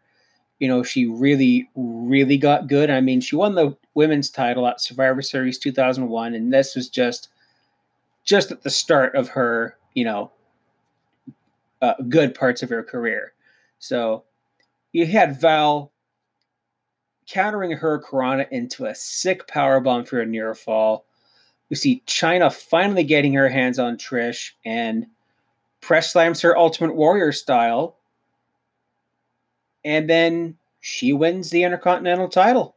you 0.58 0.68
know 0.68 0.82
she 0.82 1.06
really 1.06 1.68
really 1.74 2.36
got 2.36 2.68
good. 2.68 2.90
I 2.90 3.00
mean, 3.00 3.20
she 3.20 3.36
won 3.36 3.54
the 3.54 3.76
women's 3.94 4.30
title 4.30 4.66
at 4.66 4.80
Survivor 4.80 5.22
Series 5.22 5.58
2001, 5.58 6.34
and 6.34 6.52
this 6.52 6.74
was 6.74 6.88
just 6.88 7.28
just 8.24 8.50
at 8.50 8.62
the 8.62 8.70
start 8.70 9.14
of 9.14 9.28
her 9.28 9.76
you 9.94 10.04
know 10.04 10.30
uh, 11.82 11.94
good 12.08 12.34
parts 12.34 12.62
of 12.62 12.70
her 12.70 12.82
career. 12.82 13.32
So 13.78 14.24
you 14.92 15.06
had 15.06 15.40
Val 15.40 15.92
countering 17.26 17.72
her 17.72 18.00
Hurricanrana 18.00 18.46
into 18.50 18.86
a 18.86 18.94
sick 18.94 19.46
power 19.48 19.80
bomb 19.80 20.04
for 20.04 20.20
a 20.20 20.26
near 20.26 20.54
fall. 20.54 21.06
We 21.70 21.76
see 21.76 22.02
Chyna 22.06 22.52
finally 22.52 23.04
getting 23.04 23.34
her 23.34 23.48
hands 23.48 23.78
on 23.78 23.96
Trish 23.96 24.52
and 24.64 25.06
press 25.80 26.12
slams 26.12 26.40
her 26.42 26.56
Ultimate 26.56 26.94
Warrior 26.94 27.32
style. 27.32 27.96
And 29.84 30.08
then 30.08 30.56
she 30.80 31.12
wins 31.12 31.50
the 31.50 31.62
Intercontinental 31.62 32.28
title. 32.28 32.76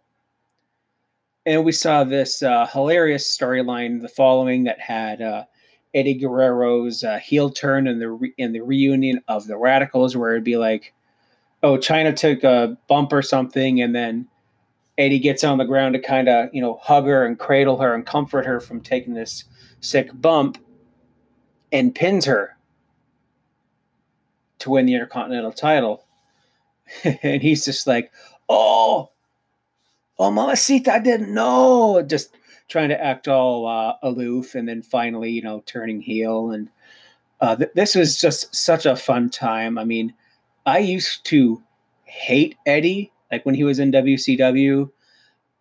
And 1.46 1.64
we 1.64 1.72
saw 1.72 2.04
this 2.04 2.44
uh, 2.44 2.68
hilarious 2.68 3.26
storyline 3.26 4.02
the 4.02 4.10
following 4.10 4.66
that 4.66 4.80
had 4.82 5.22
uh, 5.22 5.46
Eddie 5.94 6.16
Guerrero's 6.16 7.04
uh, 7.04 7.20
heel 7.20 7.50
turn 7.50 7.88
and 7.88 8.02
the 8.02 8.10
re- 8.10 8.34
in 8.38 8.52
the 8.52 8.62
reunion 8.62 9.22
of 9.28 9.48
the 9.48 9.58
Radicals, 9.58 10.18
where 10.18 10.32
it'd 10.32 10.44
be 10.44 10.58
like, 10.58 10.94
oh, 11.64 11.78
Chyna 11.78 12.16
took 12.16 12.44
a 12.44 12.78
bump 12.88 13.14
or 13.14 13.22
something, 13.22 13.82
and 13.82 13.96
then 13.96 14.28
Eddie 14.98 15.20
gets 15.20 15.44
on 15.44 15.58
the 15.58 15.64
ground 15.64 15.94
to 15.94 16.00
kind 16.00 16.28
of, 16.28 16.50
you 16.54 16.62
know, 16.62 16.80
hug 16.84 17.06
her 17.06 17.26
and 17.26 17.40
cradle 17.40 17.78
her 17.78 17.94
and 17.94 18.06
comfort 18.06 18.46
her 18.46 18.60
from 18.60 18.82
taking 18.82 19.14
this 19.14 19.46
sick 19.80 20.10
bump 20.14 20.58
and 21.72 21.96
pins 21.96 22.26
her 22.26 22.58
to 24.60 24.70
win 24.72 24.86
the 24.86 24.94
Intercontinental 24.94 25.52
title. 25.52 26.04
and 27.03 27.41
he's 27.41 27.65
just 27.65 27.88
like, 27.88 28.12
oh, 28.50 29.12
oh, 30.20 30.32
Mamacita, 30.32 30.94
I 30.94 31.00
didn't 31.00 31.34
know. 31.34 32.01
Just 32.01 32.36
trying 32.67 32.89
to 32.89 33.01
act 33.03 33.27
all 33.27 33.67
uh, 33.67 33.96
aloof 34.03 34.56
and 34.56 34.67
then 34.67 34.82
finally, 34.82 35.32
you 35.32 35.41
know, 35.41 35.63
turning 35.65 36.01
heel. 36.01 36.51
And 36.51 36.70
uh, 37.39 37.56
th- 37.56 37.72
this 37.75 37.96
was 37.96 38.20
just 38.20 38.53
such 38.56 38.86
a 38.86 38.96
fun 38.96 39.29
time. 39.29 39.77
I 39.77 39.84
mean, 39.84 40.13
I 40.65 40.79
used 40.79 41.25
to 41.25 41.62
hate 42.03 42.56
Eddie, 42.65 43.12
like 43.32 43.46
when 43.46 43.56
he 43.56 43.63
was 43.63 43.79
in 43.79 43.91
WCW. 43.91 44.89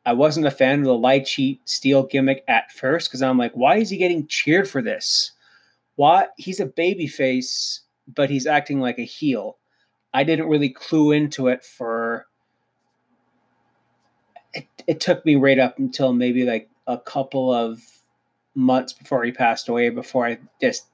I 0.05 0.13
wasn't 0.13 0.47
a 0.47 0.53
fan 0.53 0.81
of 0.81 0.85
the 0.85 0.95
light 0.95 1.27
cheat 1.27 1.61
steel 1.69 2.05
gimmick 2.05 2.45
at 2.47 2.71
first 2.71 3.09
because 3.09 3.23
I'm 3.23 3.39
like, 3.39 3.53
why 3.55 3.79
is 3.79 3.91
he 3.91 3.97
getting 3.97 4.27
cheered 4.29 4.69
for 4.69 4.81
this? 4.81 5.33
Why 5.97 6.29
he's 6.37 6.61
a 6.61 6.67
baby 6.67 7.09
face, 7.09 7.81
but 8.15 8.31
he's 8.31 8.47
acting 8.47 8.81
like 8.81 8.99
a 8.99 9.05
heel. 9.05 9.59
I 10.17 10.25
didn't 10.25 10.49
really 10.49 10.71
clue 10.71 11.13
into 11.13 11.49
it 11.49 11.63
for 11.63 12.27
it, 14.55 14.67
it 14.87 14.99
took 14.99 15.27
me 15.27 15.37
right 15.37 15.59
up 15.59 15.79
until 15.79 16.15
maybe 16.15 16.45
like 16.45 16.71
a 16.87 16.97
couple 16.97 17.53
of 17.53 17.83
months 18.55 18.95
before 18.95 19.25
he 19.25 19.31
passed 19.31 19.69
away 19.69 19.91
before 19.91 20.25
I 20.27 20.39
just 20.59 20.87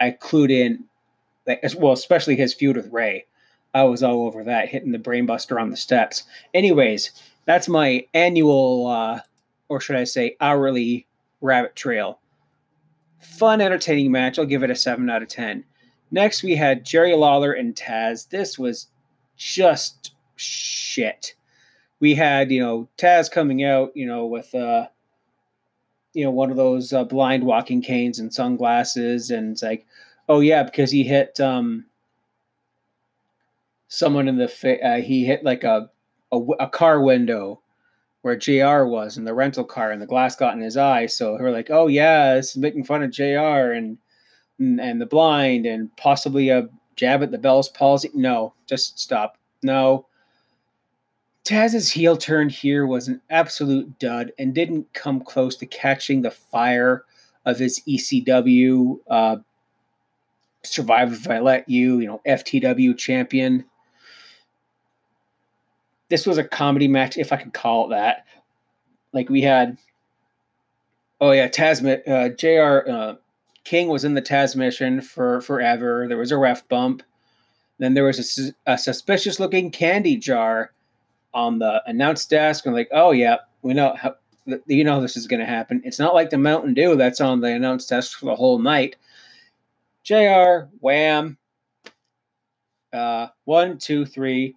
I 0.00 0.12
clued 0.12 0.50
in 0.50 0.84
like 1.46 1.60
as 1.62 1.76
well 1.76 1.92
especially 1.92 2.34
his 2.34 2.54
feud 2.54 2.76
with 2.76 2.90
Ray. 2.90 3.26
I 3.74 3.82
was 3.82 4.02
all 4.02 4.26
over 4.26 4.42
that, 4.44 4.70
hitting 4.70 4.92
the 4.92 4.98
brainbuster 4.98 5.60
on 5.60 5.68
the 5.68 5.76
steps. 5.76 6.22
Anyways, 6.54 7.10
that's 7.44 7.68
my 7.68 8.06
annual, 8.14 8.86
uh, 8.86 9.20
or 9.68 9.82
should 9.82 9.96
I 9.96 10.04
say, 10.04 10.34
hourly 10.40 11.06
rabbit 11.42 11.76
trail. 11.76 12.20
Fun, 13.18 13.60
entertaining 13.60 14.10
match. 14.10 14.38
I'll 14.38 14.46
give 14.46 14.62
it 14.62 14.70
a 14.70 14.74
7 14.74 15.10
out 15.10 15.20
of 15.20 15.28
10. 15.28 15.64
Next, 16.10 16.42
we 16.42 16.54
had 16.54 16.84
Jerry 16.84 17.14
Lawler 17.14 17.52
and 17.52 17.74
Taz. 17.74 18.28
This 18.28 18.58
was 18.58 18.88
just 19.36 20.12
shit. 20.36 21.34
We 22.00 22.14
had, 22.14 22.50
you 22.50 22.60
know, 22.60 22.88
Taz 22.96 23.30
coming 23.30 23.64
out, 23.64 23.92
you 23.94 24.06
know, 24.06 24.26
with, 24.26 24.54
uh, 24.54 24.86
you 26.12 26.24
know, 26.24 26.30
one 26.30 26.50
of 26.50 26.56
those 26.56 26.92
uh, 26.92 27.04
blind 27.04 27.44
walking 27.44 27.82
canes 27.82 28.18
and 28.18 28.32
sunglasses. 28.32 29.30
And 29.30 29.52
it's 29.52 29.62
like, 29.62 29.86
oh, 30.28 30.40
yeah, 30.40 30.62
because 30.62 30.90
he 30.90 31.02
hit, 31.02 31.40
um, 31.40 31.86
someone 33.88 34.28
in 34.28 34.36
the 34.36 34.48
fa- 34.48 34.82
uh, 34.84 35.00
he 35.00 35.24
hit 35.24 35.44
like 35.44 35.64
a, 35.64 35.90
a, 36.32 36.38
a 36.60 36.68
car 36.68 37.00
window 37.00 37.60
where 38.22 38.36
JR 38.36 38.84
was 38.84 39.16
in 39.16 39.24
the 39.24 39.34
rental 39.34 39.64
car 39.64 39.90
and 39.92 40.02
the 40.02 40.06
glass 40.06 40.36
got 40.36 40.54
in 40.54 40.60
his 40.60 40.76
eye. 40.76 41.06
So 41.06 41.36
we're 41.38 41.50
like, 41.50 41.70
oh 41.70 41.86
yeah, 41.86 42.34
this 42.34 42.50
is 42.50 42.56
making 42.56 42.84
fun 42.84 43.02
of 43.02 43.10
JR 43.10 43.72
and, 43.72 43.98
and 44.58 44.80
and 44.80 45.00
the 45.00 45.06
blind 45.06 45.66
and 45.66 45.94
possibly 45.96 46.48
a 46.48 46.68
jab 46.96 47.22
at 47.22 47.30
the 47.30 47.38
Bell's 47.38 47.68
palsy. 47.68 48.10
No, 48.14 48.54
just 48.66 48.98
stop. 48.98 49.36
No. 49.62 50.06
Taz's 51.44 51.92
heel 51.92 52.16
turn 52.16 52.48
here 52.48 52.86
was 52.86 53.06
an 53.06 53.20
absolute 53.30 53.98
dud 54.00 54.32
and 54.36 54.52
didn't 54.52 54.92
come 54.94 55.20
close 55.20 55.54
to 55.56 55.66
catching 55.66 56.22
the 56.22 56.30
fire 56.30 57.04
of 57.44 57.58
his 57.58 57.80
ECW 57.86 58.98
uh, 59.08 59.36
Survivor 60.64 61.14
If 61.14 61.30
I 61.30 61.38
Let 61.38 61.68
You, 61.68 62.00
you 62.00 62.06
know, 62.08 62.20
FTW 62.26 62.98
champion 62.98 63.64
this 66.08 66.26
was 66.26 66.38
a 66.38 66.44
comedy 66.44 66.88
match, 66.88 67.16
if 67.16 67.32
I 67.32 67.36
could 67.36 67.52
call 67.52 67.86
it 67.86 67.90
that. 67.90 68.26
Like 69.12 69.28
we 69.28 69.42
had, 69.42 69.76
oh 71.20 71.32
yeah, 71.32 71.48
Tasman, 71.48 72.02
uh, 72.06 72.28
JR. 72.30 72.88
Uh, 72.88 73.14
King 73.66 73.88
was 73.88 74.04
in 74.04 74.14
the 74.14 74.22
Tazmission 74.22 75.02
for 75.02 75.40
forever. 75.40 76.06
There 76.06 76.16
was 76.16 76.30
a 76.30 76.38
ref 76.38 76.66
bump. 76.68 77.02
Then 77.78 77.94
there 77.94 78.04
was 78.04 78.38
a, 78.38 78.72
a 78.74 78.78
suspicious 78.78 79.40
looking 79.40 79.72
candy 79.72 80.16
jar 80.16 80.70
on 81.34 81.58
the 81.58 81.82
announce 81.84 82.26
desk. 82.26 82.64
And 82.64 82.76
like, 82.76 82.88
oh 82.92 83.10
yeah, 83.10 83.38
we 83.62 83.74
know 83.74 83.96
how 83.96 84.14
you 84.66 84.84
know 84.84 85.00
this 85.00 85.16
is 85.16 85.26
going 85.26 85.40
to 85.40 85.46
happen. 85.46 85.82
It's 85.84 85.98
not 85.98 86.14
like 86.14 86.30
the 86.30 86.38
Mountain 86.38 86.74
Dew 86.74 86.94
that's 86.94 87.20
on 87.20 87.40
the 87.40 87.48
announce 87.48 87.86
desk 87.86 88.20
for 88.20 88.26
the 88.26 88.36
whole 88.36 88.60
night. 88.60 88.94
JR. 90.04 90.68
Wham. 90.78 91.36
Uh, 92.92 93.26
one, 93.46 93.78
two, 93.78 94.06
three. 94.06 94.54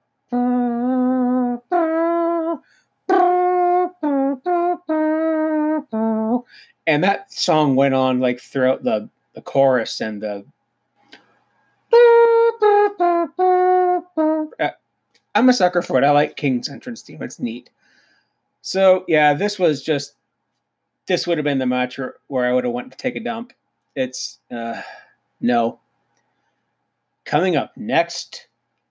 And 6.90 7.04
that 7.04 7.32
song 7.32 7.76
went 7.76 7.94
on 7.94 8.20
like 8.20 8.40
throughout 8.40 8.84
the 8.84 9.08
the 9.36 9.42
chorus 9.42 10.02
and 10.02 10.22
the 10.24 10.44
uh, 14.60 14.70
I'm 15.36 15.50
a 15.50 15.54
sucker 15.54 15.84
for 15.84 16.00
it. 16.00 16.04
I 16.04 16.12
like 16.12 16.36
King's 16.36 16.68
entrance 16.68 17.04
theme. 17.04 17.22
It's 17.22 17.40
neat. 17.40 17.70
So 18.62 19.06
yeah, 19.08 19.36
this 19.36 19.60
was 19.60 19.84
just 19.84 20.16
this 21.08 21.28
would 21.28 21.38
have 21.38 21.46
been 21.46 21.60
the 21.60 21.66
match 21.68 22.00
where, 22.28 22.46
I 22.46 22.54
would 22.54 22.64
have 22.64 22.74
went 22.74 22.92
to 22.92 22.98
take 22.98 23.16
a 23.16 23.20
dump. 23.20 23.54
It's 23.96 24.40
uh 24.52 24.82
no. 25.40 25.80
Coming 27.24 27.56
up 27.56 27.78
next, 27.78 28.48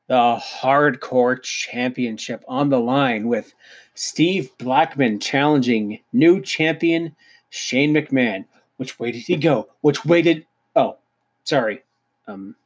the 0.06 0.40
Hardcore 0.40 1.42
Championship 1.42 2.44
on 2.46 2.68
the 2.68 2.78
line 2.78 3.26
with 3.26 3.52
Steve 3.94 4.56
Blackman 4.58 5.18
challenging 5.18 5.98
new 6.12 6.40
champion 6.40 7.16
Shane 7.50 7.94
McMahon. 7.94 8.44
Which 8.76 8.98
way 8.98 9.12
did 9.12 9.22
he 9.22 9.36
go? 9.36 9.68
Which 9.80 10.04
way 10.04 10.22
did 10.22 10.46
Oh, 10.76 10.98
sorry. 11.44 11.82
Um 12.26 12.56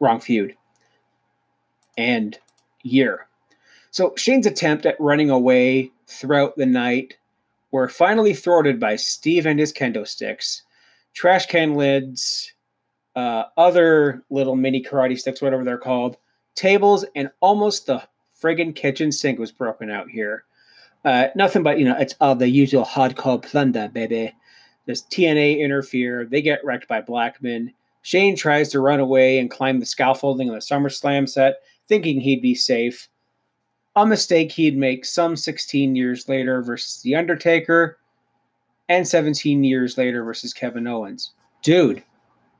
wrong 0.00 0.20
feud. 0.20 0.56
And 1.96 2.38
year. 2.82 3.26
So 3.90 4.14
Shane's 4.16 4.46
attempt 4.46 4.86
at 4.86 4.98
running 4.98 5.30
away 5.30 5.92
throughout 6.06 6.56
the 6.56 6.66
night 6.66 7.18
were 7.70 7.88
finally 7.88 8.34
thwarted 8.34 8.78
by 8.78 8.96
Steve 8.96 9.46
and 9.46 9.58
his 9.58 9.72
kendo 9.72 10.06
sticks, 10.06 10.62
trash 11.14 11.46
can 11.46 11.74
lids, 11.74 12.52
uh, 13.16 13.44
other 13.56 14.22
little 14.30 14.56
mini 14.56 14.82
karate 14.82 15.18
sticks, 15.18 15.42
whatever 15.42 15.64
they're 15.64 15.78
called, 15.78 16.16
tables, 16.54 17.04
and 17.16 17.30
almost 17.40 17.86
the 17.86 18.02
friggin' 18.40 18.74
kitchen 18.74 19.10
sink 19.10 19.38
was 19.38 19.52
broken 19.52 19.90
out 19.90 20.08
here. 20.08 20.44
Uh, 21.04 21.28
nothing 21.34 21.62
but, 21.62 21.78
you 21.78 21.84
know, 21.84 21.96
it's 21.98 22.14
all 22.20 22.34
the 22.34 22.48
usual 22.48 22.84
hardcore 22.84 23.42
plunder, 23.42 23.88
baby. 23.88 24.32
Does 24.86 25.02
TNA 25.02 25.60
interfere? 25.60 26.26
They 26.26 26.42
get 26.42 26.64
wrecked 26.64 26.88
by 26.88 27.00
Blackman. 27.00 27.72
Shane 28.02 28.36
tries 28.36 28.68
to 28.70 28.80
run 28.80 29.00
away 29.00 29.38
and 29.38 29.50
climb 29.50 29.80
the 29.80 29.86
scaffolding 29.86 30.48
of 30.48 30.54
the 30.54 30.60
SummerSlam 30.60 31.28
set, 31.28 31.56
thinking 31.88 32.20
he'd 32.20 32.42
be 32.42 32.54
safe. 32.54 33.08
A 33.94 34.06
mistake 34.06 34.52
he'd 34.52 34.76
make 34.76 35.04
some 35.04 35.36
16 35.36 35.94
years 35.94 36.28
later 36.28 36.62
versus 36.62 37.02
The 37.02 37.14
Undertaker, 37.14 37.98
and 38.88 39.06
17 39.06 39.64
years 39.64 39.96
later 39.96 40.24
versus 40.24 40.52
Kevin 40.52 40.86
Owens. 40.86 41.32
Dude, 41.62 42.02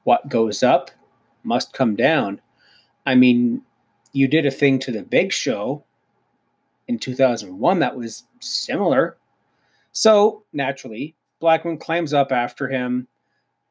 what 0.04 0.28
goes 0.28 0.62
up 0.62 0.90
must 1.42 1.72
come 1.72 1.96
down. 1.96 2.40
I 3.06 3.14
mean, 3.14 3.62
you 4.12 4.28
did 4.28 4.46
a 4.46 4.50
thing 4.50 4.78
to 4.80 4.92
the 4.92 5.02
Big 5.02 5.32
Show 5.32 5.84
in 6.88 6.98
2001 6.98 7.78
that 7.78 7.96
was 7.96 8.24
similar. 8.40 9.16
So, 9.92 10.44
naturally, 10.52 11.14
Blackman 11.40 11.78
climbs 11.78 12.14
up 12.14 12.32
after 12.32 12.68
him, 12.68 13.08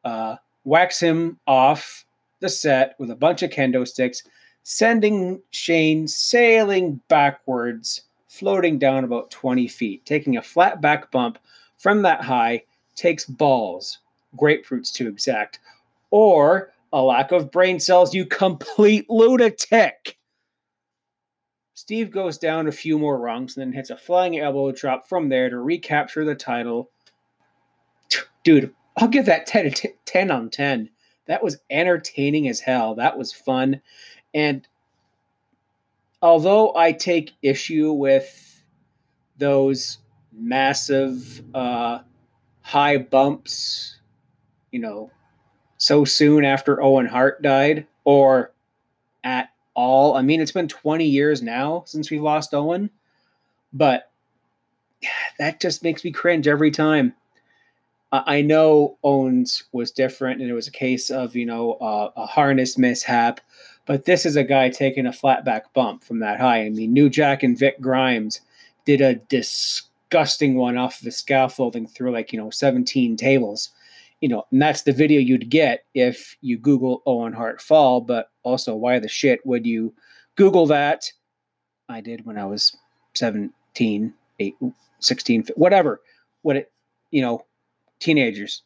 uh, 0.04 0.36
whacks 0.64 1.00
him 1.00 1.40
off 1.48 2.06
the 2.40 2.50
set 2.50 2.96
with 3.00 3.10
a 3.10 3.16
bunch 3.16 3.44
of 3.44 3.50
kendo 3.50 3.88
sticks, 3.88 4.24
sending 4.64 5.42
Shane 5.52 6.08
sailing 6.08 7.02
backwards, 7.08 8.04
floating 8.28 8.78
down 8.78 9.04
about 9.04 9.32
20 9.32 9.68
feet, 9.68 10.06
taking 10.06 10.38
a 10.38 10.42
flat 10.42 10.82
back 10.82 11.12
bump 11.12 11.40
from 11.78 12.04
that 12.04 12.22
high, 12.22 12.64
takes 12.96 13.26
balls, 13.26 14.00
grapefruits 14.38 14.94
to 14.94 15.08
exact, 15.08 15.60
or 16.12 16.72
a 16.94 17.02
lack 17.02 17.32
of 17.32 17.52
brain 17.52 17.80
cells, 17.80 18.14
you 18.14 18.26
complete 18.26 19.10
lunatic. 19.10 20.18
Steve 21.74 22.12
goes 22.12 22.38
down 22.38 22.68
a 22.68 22.72
few 22.72 23.00
more 23.00 23.18
rungs 23.18 23.56
and 23.56 23.66
then 23.66 23.74
hits 23.74 23.90
a 23.90 23.98
flying 23.98 24.38
elbow 24.38 24.72
drop 24.72 25.08
from 25.08 25.30
there 25.30 25.50
to 25.50 25.58
recapture 25.58 26.26
the 26.26 26.36
title. 26.36 26.90
Dude, 28.44 28.74
I'll 28.98 29.08
give 29.08 29.26
that 29.26 29.46
10, 29.46 29.72
10 30.06 30.32
on 30.32 30.50
10. 30.50 30.90
That 31.28 31.44
was 31.44 31.60
entertaining 31.70 32.48
as 32.50 32.60
hell. 32.60 32.96
That 32.96 33.18
was 33.18 33.32
fun. 33.32 33.82
And 34.34 34.68
although 36.22 36.76
I 36.76 36.92
take 36.92 37.34
issue 37.42 37.92
with 37.94 38.64
those 39.38 40.00
massive 40.34 41.42
uh, 41.56 42.00
high 42.62 42.98
bumps, 42.98 44.00
you 44.72 44.80
know, 44.80 45.12
so 45.78 46.06
soon 46.06 46.46
after 46.46 46.82
Owen 46.82 47.08
Hart 47.08 47.42
died, 47.42 47.88
or 48.04 48.52
at 49.24 49.51
all. 49.74 50.16
I 50.16 50.22
mean, 50.22 50.42
it's 50.42 50.52
been 50.52 50.68
20 50.68 51.06
years 51.06 51.42
now 51.42 51.84
since 51.86 52.10
we've 52.10 52.22
lost 52.22 52.54
Owen, 52.54 52.90
but 53.74 54.12
that 55.40 55.60
just 55.60 55.84
makes 55.84 56.04
me 56.04 56.12
cringe 56.12 56.48
every 56.48 56.72
time. 56.72 57.14
I 58.14 58.42
know 58.42 58.98
Owens 59.04 59.64
was 59.72 59.90
different, 59.90 60.42
and 60.42 60.50
it 60.50 60.54
was 60.54 60.68
a 60.68 60.72
case 60.72 61.10
of 61.10 61.34
you 61.36 61.46
know 61.46 61.74
uh, 61.74 62.12
a 62.18 62.26
harness 62.26 62.78
mishap, 62.78 63.40
but 63.86 64.04
this 64.04 64.26
is 64.26 64.36
a 64.36 64.44
guy 64.44 64.70
taking 64.70 65.06
a 65.06 65.14
flat 65.14 65.46
back 65.46 65.74
bump 65.74 66.04
from 66.04 66.20
that 66.20 66.40
high. 66.40 66.66
I 66.66 66.70
mean, 66.70 66.92
New 66.92 67.10
Jack 67.10 67.44
and 67.44 67.58
Vic 67.58 67.80
Grimes 67.80 68.42
did 68.84 69.00
a 69.00 69.16
disgusting 69.16 70.56
one 70.56 70.78
off 70.78 71.00
the 71.00 71.12
scaffolding 71.12 71.88
through 71.88 72.12
like 72.12 72.34
you 72.34 72.40
know 72.40 72.50
17 72.50 73.16
tables, 73.16 73.70
you 74.22 74.30
know, 74.30 74.46
and 74.52 74.62
that's 74.62 74.84
the 74.84 74.94
video 74.94 75.20
you'd 75.20 75.50
get 75.50 75.86
if 75.94 76.38
you 76.42 76.58
Google 76.58 77.02
Owen 77.06 77.34
Hart 77.34 77.62
fall. 77.62 78.02
But 78.02 78.30
also, 78.44 78.76
why 78.76 79.00
the 79.00 79.08
shit 79.08 79.46
would 79.46 79.66
you 79.66 79.94
Google 80.36 80.68
that? 80.68 81.12
I 81.90 82.02
did 82.02 82.26
when 82.26 82.38
I 82.38 82.46
was 82.46 82.78
17, 83.16 84.14
8, 84.40 84.56
16, 85.00 85.46
whatever. 85.56 86.02
What 86.44 86.56
it, 86.56 86.72
you 87.10 87.22
know, 87.22 87.46
teenagers. 88.00 88.62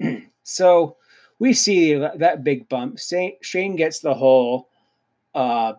so 0.44 0.96
we 1.38 1.52
see 1.52 1.94
that 1.94 2.44
big 2.44 2.68
bump. 2.68 2.98
Shane 3.42 3.76
gets 3.76 4.00
the 4.00 4.14
whole 4.14 4.68
uh, 5.34 5.74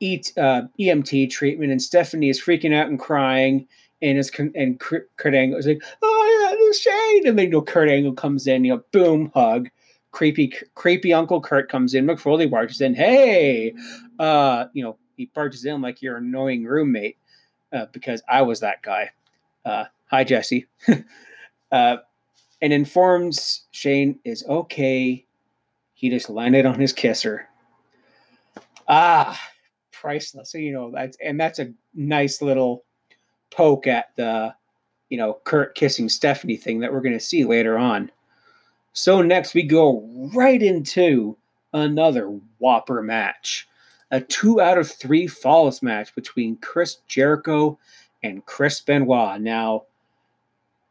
eat, 0.00 0.32
uh, 0.36 0.62
EMT 0.78 1.30
treatment, 1.30 1.70
and 1.70 1.80
Stephanie 1.80 2.28
is 2.28 2.40
freaking 2.40 2.74
out 2.74 2.88
and 2.88 2.98
crying. 2.98 3.68
And 4.02 4.18
is 4.18 4.30
and 4.38 4.78
Angle 5.24 5.58
is 5.58 5.66
like, 5.66 5.82
"Oh 6.02 6.13
Shane," 6.80 7.26
and 7.26 7.38
then 7.38 7.46
you 7.46 7.52
know 7.52 7.62
Kurt 7.62 7.88
Angle 7.88 8.14
comes 8.14 8.46
in, 8.46 8.64
you 8.64 8.76
know, 8.76 8.82
boom, 8.92 9.30
hug. 9.34 9.68
Creepy, 10.10 10.52
creepy 10.74 11.12
Uncle 11.12 11.40
Kurt 11.40 11.68
comes 11.68 11.92
in. 11.94 12.06
Mick 12.06 12.20
Foley 12.20 12.46
barges 12.46 12.80
in. 12.80 12.94
Hey, 12.94 13.74
uh, 14.20 14.66
you 14.72 14.84
know, 14.84 14.96
he 15.16 15.26
barges 15.26 15.64
in 15.64 15.82
like 15.82 16.02
your 16.02 16.18
annoying 16.18 16.64
roommate, 16.64 17.18
uh, 17.72 17.86
because 17.92 18.22
I 18.28 18.42
was 18.42 18.60
that 18.60 18.82
guy. 18.82 19.10
Uh, 19.64 19.84
hi, 20.06 20.22
Jesse. 20.22 20.66
uh, 21.72 21.96
and 22.62 22.72
informs 22.72 23.64
Shane 23.72 24.18
is 24.24 24.44
okay. 24.48 25.26
He 25.94 26.10
just 26.10 26.30
landed 26.30 26.64
on 26.64 26.78
his 26.78 26.92
kisser. 26.92 27.48
Ah, 28.86 29.40
priceless. 29.90 30.52
So, 30.52 30.58
you 30.58 30.72
know, 30.72 30.90
that's 30.90 31.16
and 31.22 31.40
that's 31.40 31.58
a 31.58 31.72
nice 31.94 32.42
little 32.42 32.84
poke 33.50 33.86
at 33.86 34.14
the, 34.16 34.54
you 35.10 35.18
know, 35.18 35.38
Kurt 35.44 35.74
kissing 35.74 36.08
Stephanie 36.08 36.56
thing 36.56 36.80
that 36.80 36.92
we're 36.92 37.00
going 37.00 37.18
to 37.18 37.20
see 37.20 37.44
later 37.44 37.78
on. 37.78 38.10
So 38.92 39.22
next 39.22 39.54
we 39.54 39.62
go 39.62 40.08
right 40.32 40.62
into 40.62 41.36
another 41.72 42.38
whopper 42.58 43.02
match. 43.02 43.68
A 44.10 44.20
two 44.20 44.60
out 44.60 44.78
of 44.78 44.90
three 44.90 45.26
falls 45.26 45.82
match 45.82 46.14
between 46.14 46.56
Chris 46.56 46.98
Jericho 47.08 47.78
and 48.22 48.46
Chris 48.46 48.80
Benoit. 48.80 49.40
Now, 49.40 49.84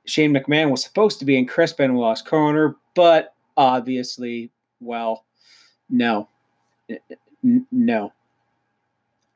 Shane 0.05 0.33
McMahon 0.33 0.69
was 0.69 0.83
supposed 0.83 1.19
to 1.19 1.25
be 1.25 1.37
in 1.37 1.47
Chris 1.47 1.71
Benoit's 1.71 2.21
corner, 2.21 2.75
but 2.95 3.33
obviously, 3.55 4.51
well, 4.81 5.23
no, 5.89 6.27
no. 7.71 8.11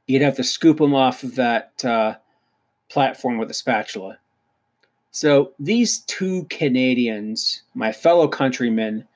You'd 0.07 0.21
have 0.21 0.35
to 0.35 0.43
scoop 0.43 0.81
him 0.81 0.93
off 0.93 1.23
of 1.23 1.35
that 1.35 1.83
uh, 1.85 2.15
platform 2.89 3.37
with 3.37 3.49
a 3.51 3.53
spatula. 3.53 4.19
So 5.11 5.53
these 5.59 5.99
two 5.99 6.45
Canadians, 6.45 7.63
my 7.73 7.91
fellow 7.91 8.27
countrymen, 8.27 9.07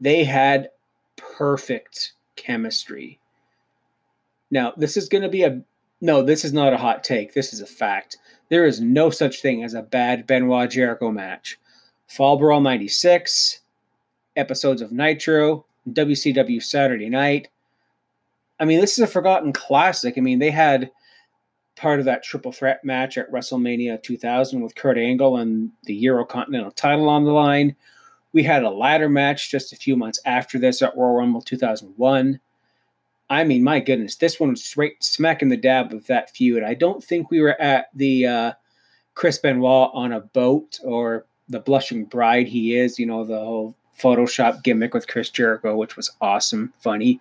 they 0.00 0.24
had 0.24 0.70
perfect 1.16 2.12
chemistry. 2.36 3.18
Now, 4.50 4.72
this 4.76 4.96
is 4.96 5.08
going 5.08 5.22
to 5.22 5.28
be 5.28 5.44
a 5.44 5.62
no, 6.00 6.20
this 6.20 6.44
is 6.44 6.52
not 6.52 6.72
a 6.72 6.78
hot 6.78 7.04
take. 7.04 7.32
This 7.32 7.52
is 7.52 7.60
a 7.60 7.66
fact. 7.66 8.18
There 8.48 8.66
is 8.66 8.80
no 8.80 9.08
such 9.08 9.40
thing 9.40 9.62
as 9.62 9.72
a 9.72 9.82
bad 9.82 10.26
Benoit 10.26 10.68
Jericho 10.68 11.12
match. 11.12 11.58
Fall 12.08 12.36
Brawl 12.36 12.60
96, 12.60 13.60
episodes 14.36 14.82
of 14.82 14.90
Nitro, 14.90 15.64
WCW 15.88 16.60
Saturday 16.60 17.08
Night. 17.08 17.48
I 18.58 18.64
mean, 18.64 18.80
this 18.80 18.98
is 18.98 19.04
a 19.04 19.06
forgotten 19.06 19.52
classic. 19.52 20.14
I 20.18 20.20
mean, 20.20 20.40
they 20.40 20.50
had 20.50 20.90
part 21.76 21.98
of 21.98 22.04
that 22.04 22.22
triple 22.22 22.52
threat 22.52 22.84
match 22.84 23.16
at 23.18 23.30
WrestleMania 23.30 24.02
2000 24.02 24.60
with 24.60 24.74
Kurt 24.74 24.98
Angle 24.98 25.36
and 25.36 25.70
the 25.84 26.04
Eurocontinental 26.04 26.74
title 26.74 27.08
on 27.08 27.24
the 27.24 27.32
line. 27.32 27.76
We 28.32 28.42
had 28.42 28.62
a 28.62 28.70
ladder 28.70 29.08
match 29.08 29.50
just 29.50 29.72
a 29.72 29.76
few 29.76 29.96
months 29.96 30.20
after 30.24 30.58
this 30.58 30.82
at 30.82 30.96
Royal 30.96 31.16
Rumble 31.16 31.42
2001. 31.42 32.40
I 33.30 33.44
mean, 33.44 33.64
my 33.64 33.80
goodness, 33.80 34.16
this 34.16 34.38
one 34.38 34.50
was 34.50 34.64
straight 34.64 35.02
smack 35.02 35.42
in 35.42 35.48
the 35.48 35.56
dab 35.56 35.92
of 35.92 36.06
that 36.06 36.30
feud. 36.30 36.62
I 36.62 36.74
don't 36.74 37.02
think 37.02 37.30
we 37.30 37.40
were 37.40 37.60
at 37.60 37.86
the 37.94 38.26
uh, 38.26 38.52
Chris 39.14 39.38
Benoit 39.38 39.90
on 39.94 40.12
a 40.12 40.20
boat 40.20 40.78
or 40.84 41.26
the 41.48 41.60
blushing 41.60 42.04
bride 42.04 42.48
he 42.48 42.76
is, 42.76 42.98
you 42.98 43.06
know, 43.06 43.24
the 43.24 43.38
whole 43.38 43.76
Photoshop 43.98 44.62
gimmick 44.62 44.94
with 44.94 45.08
Chris 45.08 45.30
Jericho, 45.30 45.76
which 45.76 45.96
was 45.96 46.10
awesome, 46.20 46.72
funny. 46.80 47.20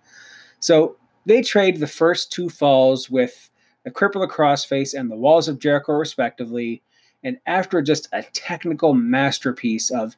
So 0.59 0.97
they 1.25 1.41
trade 1.41 1.79
the 1.79 1.87
first 1.87 2.31
two 2.31 2.49
falls 2.49 3.09
with 3.09 3.49
the 3.83 3.91
Crippler 3.91 4.27
Crossface 4.27 4.93
and 4.93 5.09
the 5.09 5.15
Walls 5.15 5.47
of 5.47 5.59
Jericho, 5.59 5.93
respectively. 5.93 6.81
And 7.23 7.37
after 7.45 7.81
just 7.81 8.07
a 8.13 8.23
technical 8.33 8.93
masterpiece 8.93 9.91
of 9.91 10.15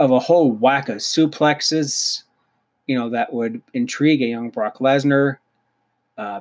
of 0.00 0.10
a 0.10 0.18
whole 0.18 0.50
whack 0.50 0.88
of 0.88 0.96
suplexes, 0.96 2.24
you 2.86 2.98
know, 2.98 3.08
that 3.10 3.32
would 3.32 3.62
intrigue 3.72 4.22
a 4.22 4.26
young 4.26 4.50
Brock 4.50 4.78
Lesnar. 4.78 5.38
Uh, 6.18 6.40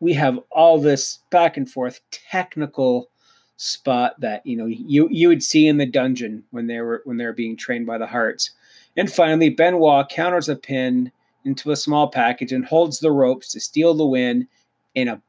we 0.00 0.12
have 0.12 0.38
all 0.50 0.78
this 0.78 1.20
back 1.30 1.56
and 1.56 1.70
forth 1.70 2.00
technical 2.10 3.08
spot 3.56 4.20
that 4.20 4.44
you 4.44 4.56
know 4.56 4.66
you 4.66 5.08
you 5.10 5.28
would 5.28 5.42
see 5.42 5.68
in 5.68 5.78
the 5.78 5.86
dungeon 5.86 6.42
when 6.50 6.66
they 6.66 6.80
were 6.80 7.02
when 7.04 7.16
they 7.16 7.24
were 7.24 7.32
being 7.32 7.56
trained 7.56 7.86
by 7.86 7.98
the 7.98 8.06
Harts. 8.06 8.50
And 8.96 9.10
finally, 9.10 9.48
Benoit 9.48 10.08
counters 10.08 10.48
a 10.48 10.56
pin 10.56 11.10
into 11.44 11.70
a 11.70 11.76
small 11.76 12.08
package 12.08 12.52
and 12.52 12.64
holds 12.64 13.00
the 13.00 13.10
ropes 13.10 13.50
to 13.52 13.60
steal 13.60 13.94
the 13.94 14.06
win 14.06 14.46
in 14.94 15.08
a 15.08 15.20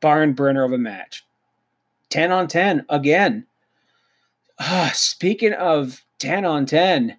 barn 0.00 0.32
burner 0.32 0.64
of 0.64 0.72
a 0.72 0.78
match. 0.78 1.24
10 2.10 2.32
on 2.32 2.48
10 2.48 2.84
again. 2.88 3.46
Ah, 4.58 4.90
speaking 4.94 5.52
of 5.52 6.04
10 6.18 6.44
on 6.44 6.66
10, 6.66 7.16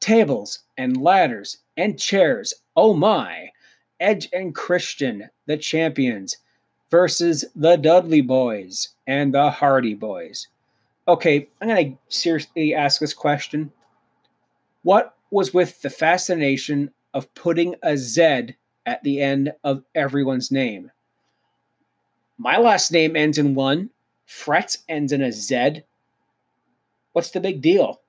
tables 0.00 0.60
and 0.76 0.96
ladders 0.96 1.58
and 1.76 1.98
chairs. 1.98 2.54
Oh 2.76 2.94
my. 2.94 3.50
Edge 4.00 4.28
and 4.32 4.54
Christian, 4.54 5.28
the 5.46 5.56
champions, 5.56 6.36
versus 6.90 7.44
the 7.54 7.76
Dudley 7.76 8.20
Boys 8.20 8.90
and 9.06 9.34
the 9.34 9.50
Hardy 9.50 9.94
Boys. 9.94 10.46
Okay, 11.08 11.48
I'm 11.60 11.68
going 11.68 11.92
to 11.92 11.98
seriously 12.16 12.74
ask 12.74 13.00
this 13.00 13.14
question. 13.14 13.72
What 14.82 15.16
was 15.30 15.52
with 15.52 15.82
the 15.82 15.90
fascination 15.90 16.92
of 17.12 17.32
putting 17.34 17.74
a 17.82 17.96
Z 17.96 18.54
at 18.86 19.02
the 19.02 19.20
end 19.20 19.52
of 19.64 19.82
everyone's 19.94 20.52
name? 20.52 20.90
My 22.38 22.56
last 22.56 22.92
name 22.92 23.16
ends 23.16 23.36
in 23.36 23.54
one. 23.54 23.90
Fretz 24.26 24.78
ends 24.88 25.12
in 25.12 25.22
a 25.22 25.32
Z. 25.32 25.82
What's 27.12 27.30
the 27.30 27.40
big 27.40 27.60
deal? 27.60 28.00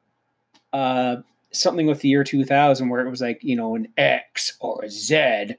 Uh, 0.72 1.18
something 1.52 1.88
with 1.88 2.02
the 2.02 2.10
year 2.10 2.24
2000 2.24 2.90
where 2.90 3.06
it 3.06 3.10
was 3.10 3.22
like, 3.22 3.44
you 3.44 3.56
know, 3.56 3.76
an 3.76 3.88
X 3.98 4.56
or 4.60 4.84
a 4.84 4.90
Z 4.90 5.56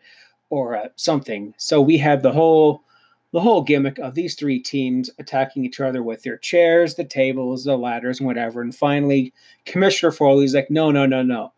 or 0.50 0.74
a 0.74 0.90
something. 0.96 1.54
So 1.56 1.80
we 1.80 1.98
had 1.98 2.22
the 2.22 2.32
whole 2.32 2.82
the 3.32 3.40
whole 3.40 3.62
gimmick 3.62 3.98
of 3.98 4.14
these 4.14 4.34
three 4.34 4.58
teams 4.58 5.08
attacking 5.18 5.64
each 5.64 5.80
other 5.80 6.02
with 6.02 6.22
their 6.22 6.36
chairs, 6.36 6.96
the 6.96 7.04
tables, 7.04 7.64
the 7.64 7.76
ladders, 7.76 8.18
and 8.18 8.26
whatever. 8.26 8.60
And 8.60 8.74
finally, 8.74 9.32
Commissioner 9.66 10.10
Foley's 10.10 10.54
like, 10.54 10.68
no, 10.68 10.90
no, 10.90 11.06
no, 11.06 11.22
no. 11.22 11.52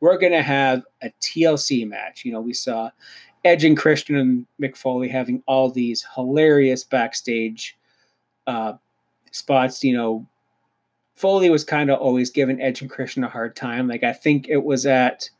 We're 0.00 0.16
going 0.16 0.32
to 0.32 0.42
have 0.42 0.84
a 1.02 1.10
TLC 1.20 1.86
match. 1.86 2.24
You 2.24 2.32
know, 2.32 2.40
we 2.40 2.54
saw 2.54 2.90
Edge 3.48 3.64
and 3.64 3.78
Christian 3.78 4.16
and 4.16 4.46
Mick 4.60 4.76
Foley 4.76 5.08
having 5.08 5.42
all 5.46 5.70
these 5.70 6.06
hilarious 6.14 6.84
backstage 6.84 7.78
uh, 8.46 8.74
spots. 9.30 9.82
You 9.82 9.96
know, 9.96 10.26
Foley 11.16 11.48
was 11.48 11.64
kind 11.64 11.90
of 11.90 11.98
always 11.98 12.30
giving 12.30 12.60
Edge 12.60 12.82
and 12.82 12.90
Christian 12.90 13.24
a 13.24 13.28
hard 13.28 13.56
time. 13.56 13.88
Like, 13.88 14.04
I 14.04 14.12
think 14.12 14.48
it 14.50 14.62
was 14.64 14.84
at 14.84 15.30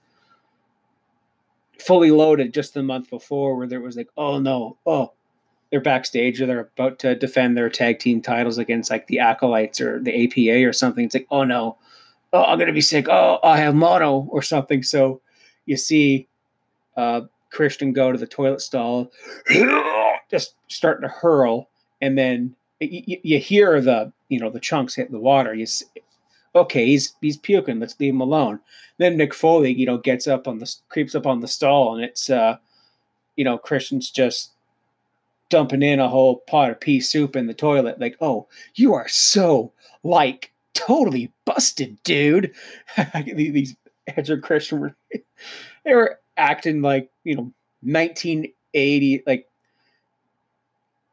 Fully 1.78 2.10
Loaded 2.10 2.54
just 2.54 2.72
the 2.72 2.82
month 2.82 3.10
before 3.10 3.56
where 3.56 3.66
there 3.66 3.82
was 3.82 3.98
like, 3.98 4.08
oh 4.16 4.38
no, 4.38 4.78
oh, 4.86 5.12
they're 5.70 5.80
backstage 5.80 6.40
or 6.40 6.46
they're 6.46 6.70
about 6.78 6.98
to 7.00 7.14
defend 7.14 7.58
their 7.58 7.68
tag 7.68 7.98
team 7.98 8.22
titles 8.22 8.56
against 8.56 8.90
like 8.90 9.06
the 9.08 9.18
Acolytes 9.18 9.82
or 9.82 10.00
the 10.00 10.24
APA 10.24 10.66
or 10.66 10.72
something. 10.72 11.04
It's 11.04 11.14
like, 11.14 11.26
oh 11.30 11.44
no, 11.44 11.76
oh, 12.32 12.44
I'm 12.44 12.58
to 12.58 12.72
be 12.72 12.80
sick. 12.80 13.06
Oh, 13.10 13.38
I 13.44 13.58
have 13.58 13.74
mono 13.74 14.26
or 14.30 14.40
something. 14.40 14.82
So 14.82 15.20
you 15.66 15.76
see 15.76 16.26
uh, 16.96 17.20
Christian 17.50 17.92
go 17.92 18.12
to 18.12 18.18
the 18.18 18.26
toilet 18.26 18.60
stall, 18.60 19.10
just 20.30 20.54
starting 20.68 21.08
to 21.08 21.14
hurl, 21.14 21.68
and 22.00 22.16
then 22.16 22.54
you, 22.80 23.18
you 23.22 23.38
hear 23.38 23.80
the 23.80 24.12
you 24.28 24.38
know 24.38 24.50
the 24.50 24.60
chunks 24.60 24.94
hit 24.94 25.10
the 25.10 25.18
water. 25.18 25.54
You 25.54 25.66
see, 25.66 25.86
okay, 26.54 26.86
he's 26.86 27.14
he's 27.20 27.36
puking. 27.36 27.80
Let's 27.80 27.98
leave 27.98 28.14
him 28.14 28.20
alone. 28.20 28.60
Then 28.98 29.16
Mick 29.16 29.32
Foley, 29.32 29.72
you 29.72 29.86
know, 29.86 29.98
gets 29.98 30.26
up 30.26 30.48
on 30.48 30.58
the 30.58 30.74
creeps 30.88 31.14
up 31.14 31.26
on 31.26 31.40
the 31.40 31.48
stall, 31.48 31.94
and 31.94 32.04
it's 32.04 32.30
uh, 32.30 32.56
you 33.36 33.44
know, 33.44 33.58
Christian's 33.58 34.10
just 34.10 34.52
dumping 35.50 35.82
in 35.82 36.00
a 36.00 36.08
whole 36.08 36.42
pot 36.48 36.70
of 36.70 36.80
pea 36.80 37.00
soup 37.00 37.36
in 37.36 37.46
the 37.46 37.54
toilet. 37.54 38.00
Like, 38.00 38.16
oh, 38.20 38.48
you 38.74 38.94
are 38.94 39.08
so 39.08 39.72
like 40.02 40.52
totally 40.74 41.32
busted, 41.44 42.02
dude. 42.04 42.52
These 43.24 43.76
Edge 44.16 44.30
Christian 44.42 44.80
were 44.80 44.96
they 45.84 45.94
were 45.94 46.18
acting 46.38 46.82
like 46.82 47.10
you 47.24 47.34
know 47.34 47.52
1980 47.82 49.22
like 49.26 49.46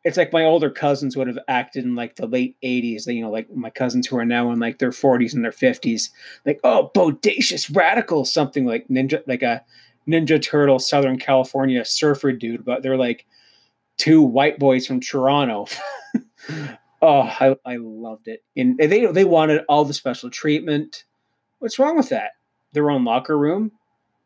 it's 0.04 0.18
like 0.18 0.32
my 0.32 0.44
older 0.44 0.70
cousins 0.70 1.18
would 1.18 1.28
have 1.28 1.40
acted 1.48 1.84
in 1.84 1.96
like 1.96 2.16
the 2.16 2.28
late 2.28 2.56
80s 2.64 3.08
you 3.08 3.22
know 3.22 3.32
like 3.32 3.54
my 3.54 3.70
cousins 3.70 4.08
who 4.08 4.18
are 4.18 4.26
now 4.26 4.52
in 4.52 4.60
like 4.60 4.80
their 4.80 4.92
40s 4.92 5.34
and 5.34 5.44
their 5.44 5.52
50s 5.52 6.10
like 6.46 6.60
oh 6.64 6.92
bodacious 6.96 7.76
radical 7.76 8.26
something 8.26 8.66
like 8.66 8.88
ninja 8.88 9.22
like 9.28 9.42
a 9.42 9.64
ninja 10.08 10.42
turtle 10.42 10.80
southern 10.80 11.18
california 11.18 11.84
surfer 11.84 12.32
dude 12.32 12.64
but 12.64 12.84
they're 12.84 12.98
like 12.98 13.26
two 13.98 14.22
white 14.22 14.60
boys 14.60 14.86
from 14.86 15.00
toronto. 15.00 15.66
Oh 17.02 17.22
I, 17.22 17.56
I 17.66 17.76
loved 17.76 18.28
it. 18.28 18.44
And 18.58 18.80
they 18.80 19.06
they 19.06 19.26
wanted 19.26 19.64
all 19.70 19.86
the 19.86 19.94
special 19.94 20.32
treatment. 20.32 21.04
What's 21.60 21.78
wrong 21.78 21.98
with 21.98 22.10
that? 22.10 22.32
Their 22.74 22.90
own 22.90 23.06
locker 23.06 23.38
room 23.38 23.72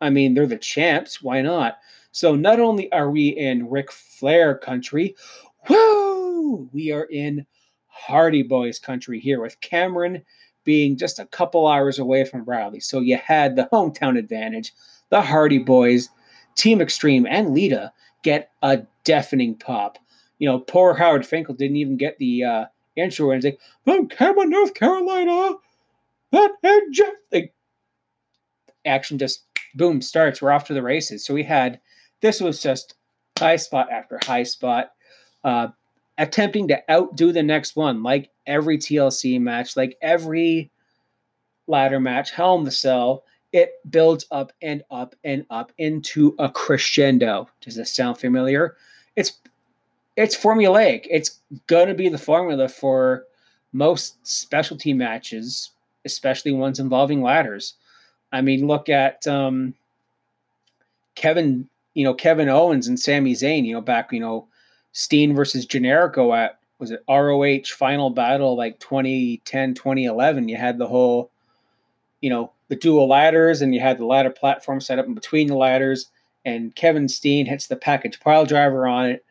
I 0.01 0.09
mean, 0.09 0.33
they're 0.33 0.47
the 0.47 0.57
champs. 0.57 1.21
Why 1.21 1.41
not? 1.41 1.77
So 2.11 2.35
not 2.35 2.59
only 2.59 2.91
are 2.91 3.11
we 3.11 3.27
in 3.29 3.69
Ric 3.69 3.91
Flair 3.91 4.57
country, 4.57 5.15
woo, 5.69 6.69
we 6.73 6.91
are 6.91 7.05
in 7.05 7.45
Hardy 7.87 8.43
Boys 8.43 8.79
country 8.79 9.19
here 9.19 9.41
with 9.41 9.59
Cameron 9.61 10.23
being 10.63 10.97
just 10.97 11.19
a 11.19 11.25
couple 11.25 11.67
hours 11.67 11.99
away 11.99 12.25
from 12.25 12.43
Raleigh. 12.45 12.79
So 12.79 12.99
you 12.99 13.17
had 13.17 13.55
the 13.55 13.67
hometown 13.71 14.17
advantage. 14.17 14.73
The 15.09 15.21
Hardy 15.21 15.57
Boys, 15.57 16.09
Team 16.55 16.81
Extreme, 16.81 17.25
and 17.25 17.53
Lita 17.53 17.91
get 18.21 18.51
a 18.61 18.83
deafening 19.03 19.55
pop. 19.55 19.97
You 20.37 20.47
know, 20.47 20.59
poor 20.59 20.93
Howard 20.93 21.25
Finkel 21.25 21.55
didn't 21.55 21.77
even 21.77 21.97
get 21.97 22.17
the 22.19 22.43
uh, 22.43 22.65
intro 22.95 23.31
and 23.31 23.43
like, 23.43 23.59
from 23.85 24.07
Cameron, 24.07 24.51
North 24.51 24.73
Carolina, 24.75 25.55
that 26.31 26.51
and 26.63 26.93
Jeff. 26.93 27.13
Like, 27.31 27.53
action 28.85 29.17
just 29.17 29.43
boom, 29.75 30.01
starts. 30.01 30.41
We're 30.41 30.51
off 30.51 30.65
to 30.65 30.73
the 30.73 30.81
races. 30.81 31.25
So 31.25 31.33
we 31.33 31.43
had 31.43 31.79
this 32.21 32.41
was 32.41 32.61
just 32.61 32.95
high 33.37 33.55
spot 33.55 33.91
after 33.91 34.19
high 34.23 34.43
spot, 34.43 34.91
uh, 35.43 35.67
attempting 36.17 36.67
to 36.67 36.91
outdo 36.91 37.31
the 37.31 37.43
next 37.43 37.75
one, 37.75 38.03
like 38.03 38.29
every 38.45 38.77
TLC 38.77 39.39
match, 39.39 39.77
like 39.77 39.97
every 40.01 40.71
ladder 41.67 41.99
match, 41.99 42.31
Hell 42.31 42.57
in 42.57 42.65
the 42.65 42.71
Cell. 42.71 43.23
It 43.51 43.71
builds 43.89 44.25
up 44.29 44.51
and 44.61 44.83
up 44.91 45.15
and 45.23 45.45
up 45.49 45.71
into 45.77 46.35
a 46.37 46.49
crescendo. 46.49 47.49
Does 47.61 47.75
this 47.75 47.95
sound 47.95 48.17
familiar? 48.17 48.75
It's 49.15 49.39
it's 50.15 50.35
formulaic. 50.35 51.07
It's 51.09 51.39
gonna 51.67 51.95
be 51.95 52.09
the 52.09 52.17
formula 52.17 52.67
for 52.67 53.25
most 53.71 54.25
specialty 54.27 54.93
matches, 54.93 55.71
especially 56.05 56.51
ones 56.51 56.79
involving 56.79 57.21
ladders. 57.21 57.75
I 58.31 58.41
mean, 58.41 58.67
look 58.67 58.89
at 58.89 59.25
um, 59.27 59.73
Kevin, 61.15 61.67
you 61.93 62.03
know, 62.03 62.13
Kevin 62.13 62.49
Owens 62.49 62.87
and 62.87 62.99
Sami 62.99 63.33
Zayn, 63.33 63.65
you 63.65 63.73
know, 63.73 63.81
back, 63.81 64.11
you 64.11 64.19
know, 64.19 64.47
Steen 64.91 65.35
versus 65.35 65.65
Generico 65.65 66.35
at, 66.35 66.59
was 66.79 66.91
it 66.91 67.03
ROH 67.09 67.75
final 67.75 68.09
battle 68.09 68.55
like 68.55 68.79
2010, 68.79 69.73
2011? 69.73 70.47
You 70.47 70.55
had 70.55 70.77
the 70.77 70.87
whole, 70.87 71.29
you 72.21 72.29
know, 72.29 72.51
the 72.69 72.75
dual 72.75 73.07
ladders 73.07 73.61
and 73.61 73.73
you 73.73 73.81
had 73.81 73.97
the 73.97 74.05
ladder 74.05 74.29
platform 74.29 74.79
set 74.79 74.99
up 74.99 75.05
in 75.05 75.13
between 75.13 75.47
the 75.47 75.55
ladders. 75.55 76.09
And 76.45 76.73
Kevin 76.75 77.09
Steen 77.09 77.45
hits 77.45 77.67
the 77.67 77.75
package 77.75 78.19
pile 78.19 78.45
driver 78.45 78.87
on 78.87 79.07
it. 79.07 79.25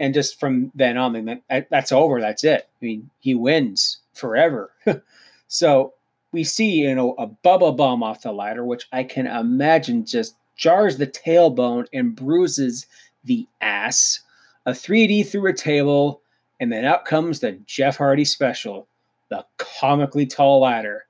And 0.00 0.14
just 0.14 0.40
from 0.40 0.72
then 0.74 0.96
on, 0.96 1.40
that, 1.48 1.68
that's 1.70 1.92
over. 1.92 2.20
That's 2.20 2.44
it. 2.44 2.68
I 2.80 2.84
mean, 2.84 3.10
he 3.20 3.34
wins 3.34 3.98
forever. 4.14 4.72
so 5.48 5.92
we 6.36 6.44
see, 6.44 6.70
you 6.70 6.94
know, 6.94 7.14
a 7.18 7.26
Bubba 7.26 7.74
bomb 7.74 8.02
off 8.02 8.20
the 8.20 8.30
ladder, 8.30 8.64
which 8.64 8.86
I 8.92 9.02
can 9.02 9.26
imagine 9.26 10.04
just 10.04 10.36
jars 10.54 10.98
the 10.98 11.06
tailbone 11.06 11.86
and 11.94 12.14
bruises 12.14 12.86
the 13.24 13.46
ass. 13.62 14.20
A 14.66 14.72
3D 14.72 15.26
through 15.26 15.48
a 15.48 15.54
table, 15.54 16.20
and 16.60 16.70
then 16.70 16.84
out 16.84 17.06
comes 17.06 17.40
the 17.40 17.52
Jeff 17.66 17.96
Hardy 17.96 18.24
special, 18.24 18.86
the 19.30 19.46
comically 19.56 20.26
tall 20.26 20.60
ladder. 20.60 21.06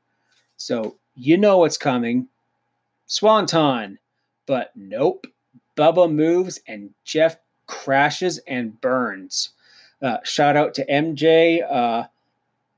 So 0.56 0.96
you 1.16 1.36
know 1.36 1.58
what's 1.58 1.76
coming. 1.76 2.28
Swanton. 3.06 3.98
But 4.46 4.70
nope. 4.76 5.26
Bubba 5.76 6.10
moves 6.10 6.60
and 6.68 6.90
Jeff 7.04 7.36
crashes 7.66 8.38
and 8.46 8.80
burns. 8.80 9.50
Uh, 10.00 10.18
shout 10.22 10.56
out 10.56 10.72
to 10.74 10.86
MJ. 10.86 11.60
Uh, 11.68 12.04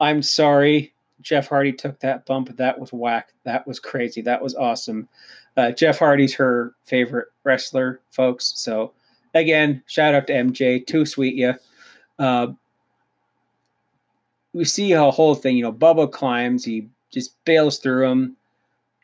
I'm 0.00 0.22
sorry. 0.22 0.94
Jeff 1.28 1.46
Hardy 1.46 1.74
took 1.74 2.00
that 2.00 2.24
bump. 2.24 2.56
That 2.56 2.78
was 2.78 2.90
whack. 2.90 3.34
That 3.44 3.66
was 3.66 3.78
crazy. 3.78 4.22
That 4.22 4.40
was 4.40 4.54
awesome. 4.54 5.06
Uh, 5.58 5.72
Jeff 5.72 5.98
Hardy's 5.98 6.32
her 6.34 6.74
favorite 6.86 7.28
wrestler, 7.44 8.00
folks. 8.12 8.54
So 8.56 8.94
again, 9.34 9.82
shout 9.86 10.14
out 10.14 10.26
to 10.28 10.32
MJ. 10.32 10.86
Too 10.86 11.04
sweet, 11.04 11.34
yeah. 11.34 11.56
Uh, 12.18 12.48
we 14.54 14.64
see 14.64 14.92
a 14.92 15.10
whole 15.10 15.34
thing. 15.34 15.58
You 15.58 15.64
know, 15.64 15.72
Bubba 15.72 16.10
climbs. 16.10 16.64
He 16.64 16.88
just 17.10 17.36
bails 17.44 17.78
through 17.78 18.08
him. 18.08 18.34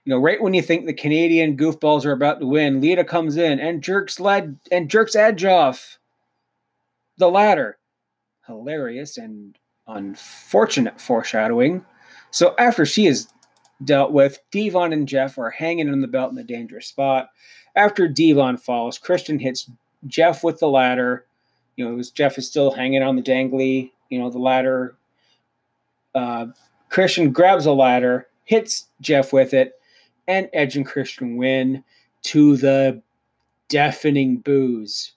You 0.06 0.14
know, 0.14 0.18
right 0.18 0.40
when 0.40 0.54
you 0.54 0.62
think 0.62 0.86
the 0.86 0.94
Canadian 0.94 1.58
goofballs 1.58 2.06
are 2.06 2.12
about 2.12 2.40
to 2.40 2.46
win, 2.46 2.80
Lita 2.80 3.04
comes 3.04 3.36
in 3.36 3.60
and 3.60 3.82
jerks 3.82 4.18
led 4.18 4.58
and 4.72 4.88
jerks 4.88 5.14
Edge 5.14 5.44
off 5.44 5.98
the 7.18 7.30
ladder. 7.30 7.76
Hilarious 8.46 9.18
and 9.18 9.58
unfortunate 9.86 10.98
foreshadowing. 10.98 11.84
So 12.34 12.52
after 12.58 12.84
she 12.84 13.06
is 13.06 13.28
dealt 13.84 14.10
with, 14.10 14.40
D-Von 14.50 14.92
and 14.92 15.06
Jeff 15.06 15.38
are 15.38 15.50
hanging 15.50 15.88
on 15.88 16.00
the 16.00 16.08
belt 16.08 16.32
in 16.32 16.38
a 16.38 16.42
dangerous 16.42 16.88
spot. 16.88 17.30
After 17.76 18.08
D-Von 18.08 18.56
falls, 18.56 18.98
Christian 18.98 19.38
hits 19.38 19.70
Jeff 20.08 20.42
with 20.42 20.58
the 20.58 20.66
ladder. 20.66 21.26
You 21.76 21.88
know, 21.88 22.02
Jeff 22.12 22.36
is 22.36 22.48
still 22.48 22.72
hanging 22.72 23.04
on 23.04 23.14
the 23.14 23.22
dangly, 23.22 23.92
you 24.10 24.18
know, 24.18 24.30
the 24.30 24.40
ladder. 24.40 24.96
Uh, 26.12 26.46
Christian 26.88 27.30
grabs 27.30 27.66
a 27.66 27.72
ladder, 27.72 28.26
hits 28.46 28.88
Jeff 29.00 29.32
with 29.32 29.54
it, 29.54 29.74
and 30.26 30.50
Edge 30.52 30.76
and 30.76 30.84
Christian 30.84 31.36
win 31.36 31.84
to 32.24 32.56
the 32.56 33.00
deafening 33.68 34.38
boos 34.38 35.12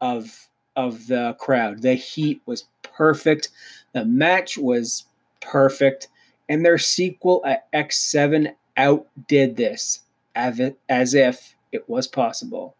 of 0.00 0.48
of 0.74 1.06
the 1.06 1.36
crowd. 1.38 1.82
The 1.82 1.94
heat 1.94 2.42
was 2.46 2.64
perfect. 2.82 3.50
The 3.92 4.04
match 4.04 4.58
was 4.58 5.04
perfect. 5.40 6.08
And 6.48 6.64
their 6.64 6.78
sequel 6.78 7.42
uh, 7.44 7.56
at 7.72 7.72
X7 7.72 8.54
outdid 8.76 9.56
this 9.56 10.02
as 10.34 11.14
if 11.14 11.54
it 11.72 11.88
was 11.88 12.06
possible. 12.06 12.76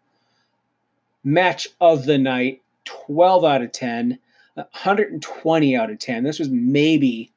Match 1.23 1.67
of 1.81 2.05
the 2.05 2.17
night 2.17 2.61
12 2.85 3.43
out 3.43 3.61
of 3.61 3.71
10, 3.71 4.19
120 4.53 5.75
out 5.75 5.91
of 5.91 5.99
10. 5.99 6.23
This 6.23 6.39
was 6.39 6.49
maybe 6.49 7.31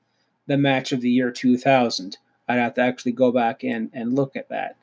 the 0.47 0.59
match 0.59 0.93
of 0.93 1.01
the 1.01 1.11
year 1.11 1.31
2000. 1.31 2.19
I'd 2.49 2.59
have 2.59 2.75
to 2.75 2.83
actually 2.83 3.13
go 3.13 3.33
back 3.33 3.65
and, 3.65 3.91
and 3.93 4.15
look 4.15 4.37
at 4.37 4.49
that. 4.51 4.77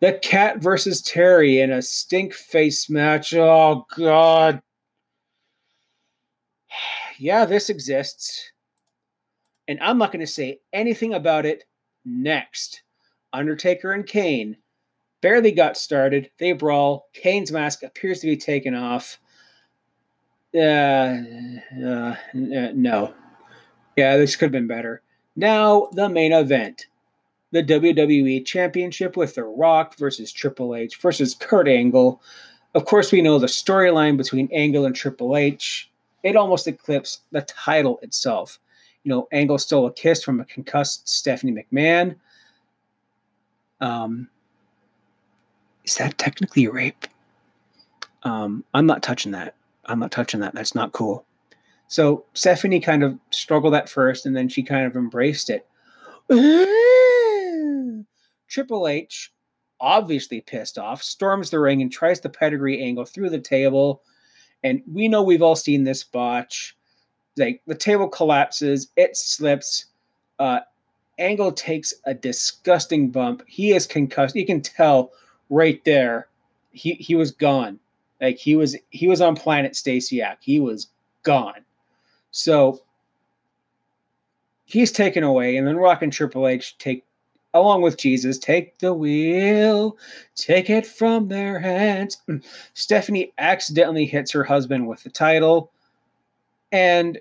The 0.00 0.14
Cat 0.14 0.58
versus 0.58 1.02
Terri 1.02 1.62
in 1.62 1.70
a 1.70 1.82
stink 1.82 2.32
face 2.32 2.90
match. 2.90 3.34
Oh, 3.34 3.86
God 3.96 4.62
yeah, 7.18 7.44
this 7.44 7.70
exists. 7.70 8.52
And 9.68 9.78
I'm 9.80 9.98
not 9.98 10.12
going 10.12 10.20
to 10.24 10.26
say 10.26 10.60
anything 10.72 11.14
about 11.14 11.46
it 11.46 11.64
next. 12.04 12.82
Undertaker 13.32 13.92
and 13.92 14.06
Kane 14.06 14.56
barely 15.20 15.52
got 15.52 15.76
started. 15.76 16.30
They 16.38 16.52
brawl. 16.52 17.08
Kane's 17.12 17.52
mask 17.52 17.82
appears 17.82 18.20
to 18.20 18.26
be 18.26 18.36
taken 18.36 18.74
off. 18.74 19.18
Uh, 20.54 21.18
uh, 21.84 22.14
uh, 22.14 22.16
no. 22.32 23.14
Yeah, 23.96 24.16
this 24.16 24.36
could 24.36 24.46
have 24.46 24.52
been 24.52 24.66
better. 24.66 25.02
Now, 25.34 25.88
the 25.92 26.08
main 26.08 26.32
event 26.32 26.86
the 27.52 27.62
WWE 27.62 28.44
Championship 28.44 29.16
with 29.16 29.34
The 29.34 29.44
Rock 29.44 29.96
versus 29.96 30.32
Triple 30.32 30.74
H 30.74 30.96
versus 30.96 31.34
Kurt 31.34 31.68
Angle. 31.68 32.20
Of 32.74 32.84
course, 32.84 33.12
we 33.12 33.22
know 33.22 33.38
the 33.38 33.46
storyline 33.46 34.16
between 34.16 34.48
Angle 34.52 34.84
and 34.84 34.94
Triple 34.94 35.36
H 35.36 35.90
it 36.26 36.34
almost 36.34 36.66
eclipsed 36.66 37.22
the 37.30 37.42
title 37.42 38.00
itself. 38.02 38.58
You 39.06 39.10
know, 39.10 39.28
Angle 39.30 39.58
stole 39.58 39.86
a 39.86 39.92
kiss 39.92 40.24
from 40.24 40.40
a 40.40 40.44
concussed 40.46 41.08
Stephanie 41.08 41.52
McMahon. 41.52 42.16
Um, 43.80 44.28
is 45.84 45.94
that 45.94 46.18
technically 46.18 46.64
a 46.64 46.72
rape? 46.72 47.06
Um, 48.24 48.64
I'm 48.74 48.86
not 48.86 49.04
touching 49.04 49.30
that. 49.30 49.54
I'm 49.84 50.00
not 50.00 50.10
touching 50.10 50.40
that. 50.40 50.54
That's 50.54 50.74
not 50.74 50.90
cool. 50.90 51.24
So 51.86 52.24
Stephanie 52.34 52.80
kind 52.80 53.04
of 53.04 53.16
struggled 53.30 53.74
at 53.74 53.88
first, 53.88 54.26
and 54.26 54.36
then 54.36 54.48
she 54.48 54.64
kind 54.64 54.86
of 54.86 54.96
embraced 54.96 55.50
it. 55.50 55.68
Triple 58.48 58.88
H, 58.88 59.32
obviously 59.80 60.40
pissed 60.40 60.78
off, 60.78 61.00
storms 61.00 61.50
the 61.50 61.60
ring 61.60 61.80
and 61.80 61.92
tries 61.92 62.18
to 62.18 62.28
pedigree 62.28 62.82
Angle 62.82 63.04
through 63.04 63.30
the 63.30 63.38
table 63.38 64.02
and 64.62 64.82
we 64.92 65.06
know 65.06 65.22
we've 65.22 65.42
all 65.42 65.54
seen 65.54 65.84
this 65.84 66.02
botch. 66.02 66.75
Like 67.36 67.62
the 67.66 67.74
table 67.74 68.08
collapses, 68.08 68.88
it 68.96 69.16
slips. 69.16 69.86
Uh, 70.38 70.60
Angle 71.18 71.52
takes 71.52 71.94
a 72.04 72.14
disgusting 72.14 73.10
bump. 73.10 73.42
He 73.46 73.72
is 73.72 73.86
concussed. 73.86 74.36
You 74.36 74.46
can 74.46 74.60
tell 74.60 75.12
right 75.50 75.82
there. 75.84 76.28
He 76.72 76.94
he 76.94 77.14
was 77.14 77.30
gone. 77.30 77.78
Like 78.20 78.38
he 78.38 78.56
was 78.56 78.76
he 78.90 79.06
was 79.06 79.20
on 79.20 79.36
planet 79.36 79.72
Stasiak. 79.72 80.36
He 80.40 80.60
was 80.60 80.88
gone. 81.22 81.64
So 82.30 82.82
he's 84.64 84.92
taken 84.92 85.22
away, 85.22 85.56
and 85.56 85.66
then 85.66 85.76
Rock 85.76 86.02
and 86.02 86.12
Triple 86.12 86.46
H 86.46 86.76
take 86.78 87.04
along 87.54 87.80
with 87.80 87.96
Jesus, 87.96 88.38
take 88.38 88.78
the 88.78 88.92
wheel, 88.92 89.96
take 90.34 90.68
it 90.68 90.86
from 90.86 91.28
their 91.28 91.58
hands. 91.58 92.18
Stephanie 92.74 93.32
accidentally 93.38 94.04
hits 94.04 94.30
her 94.32 94.44
husband 94.44 94.86
with 94.86 95.02
the 95.02 95.10
title, 95.10 95.72
and 96.70 97.18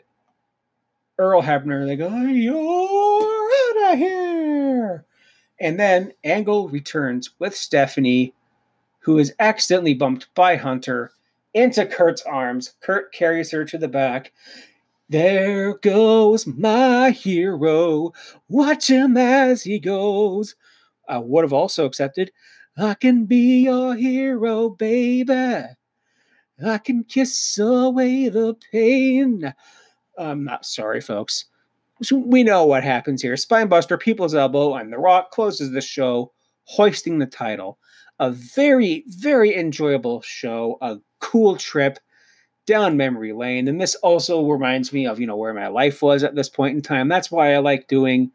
Earl 1.18 1.42
Hebner, 1.42 1.86
they 1.86 1.96
go, 1.96 2.10
You're 2.10 3.86
out 3.86 3.94
of 3.94 4.00
here. 4.00 5.06
And 5.60 5.80
then 5.80 6.14
Angle 6.24 6.70
returns 6.70 7.30
with 7.40 7.56
Stephanie, 7.56 8.34
who 9.00 9.18
is 9.18 9.34
accidentally 9.40 9.94
bumped 9.94 10.34
by 10.36 10.58
Hunter 10.58 11.12
into 11.54 11.86
Kurt's 11.86 12.22
arms. 12.24 12.74
Kurt 12.82 13.14
carries 13.14 13.52
her 13.52 13.64
to 13.66 13.78
the 13.78 13.88
back. 13.88 14.34
There 15.08 15.78
goes 15.78 16.46
my 16.46 17.12
hero. 17.12 18.12
Watch 18.50 18.90
him 18.90 19.16
as 19.16 19.64
he 19.64 19.80
goes. 19.80 20.56
I 21.08 21.20
would 21.20 21.44
have 21.44 21.54
also 21.54 21.86
accepted. 21.86 22.32
I 22.78 22.96
can 22.96 23.26
be 23.26 23.64
your 23.64 23.96
hero, 23.96 24.70
baby. 24.70 25.64
I 26.66 26.78
can 26.80 27.04
kiss 27.04 27.58
away 27.58 28.30
the 28.30 28.56
pain. 28.72 29.54
I'm 30.18 30.44
not 30.44 30.66
sorry, 30.66 31.02
folks. 31.02 31.46
So 32.02 32.18
we 32.18 32.44
know 32.44 32.66
what 32.66 32.84
happens 32.84 33.22
here. 33.22 33.36
Spinebuster, 33.36 34.00
People's 34.00 34.36
Elbow, 34.36 34.76
and 34.76 34.92
The 34.92 34.98
Rock 34.98 35.32
closes 35.32 35.72
the 35.72 35.82
show, 35.82 36.32
hoisting 36.66 37.20
the 37.20 37.26
title. 37.26 37.78
A 38.20 38.32
very, 38.32 39.04
very 39.08 39.56
enjoyable 39.56 40.22
show, 40.22 40.78
a 40.82 40.98
cool 41.20 41.58
trip 41.58 42.00
down 42.66 42.98
memory 42.98 43.34
lane. 43.34 43.68
And 43.68 43.80
this 43.80 43.96
also 43.96 44.46
reminds 44.48 44.92
me 44.92 45.06
of, 45.06 45.20
you 45.20 45.28
know, 45.28 45.38
where 45.38 45.54
my 45.54 45.68
life 45.68 46.02
was 46.02 46.24
at 46.24 46.36
this 46.36 46.50
point 46.50 46.76
in 46.76 46.82
time. 46.82 47.08
That's 47.08 47.32
why 47.32 47.54
I 47.54 47.60
like 47.60 47.88
doing, 47.88 48.32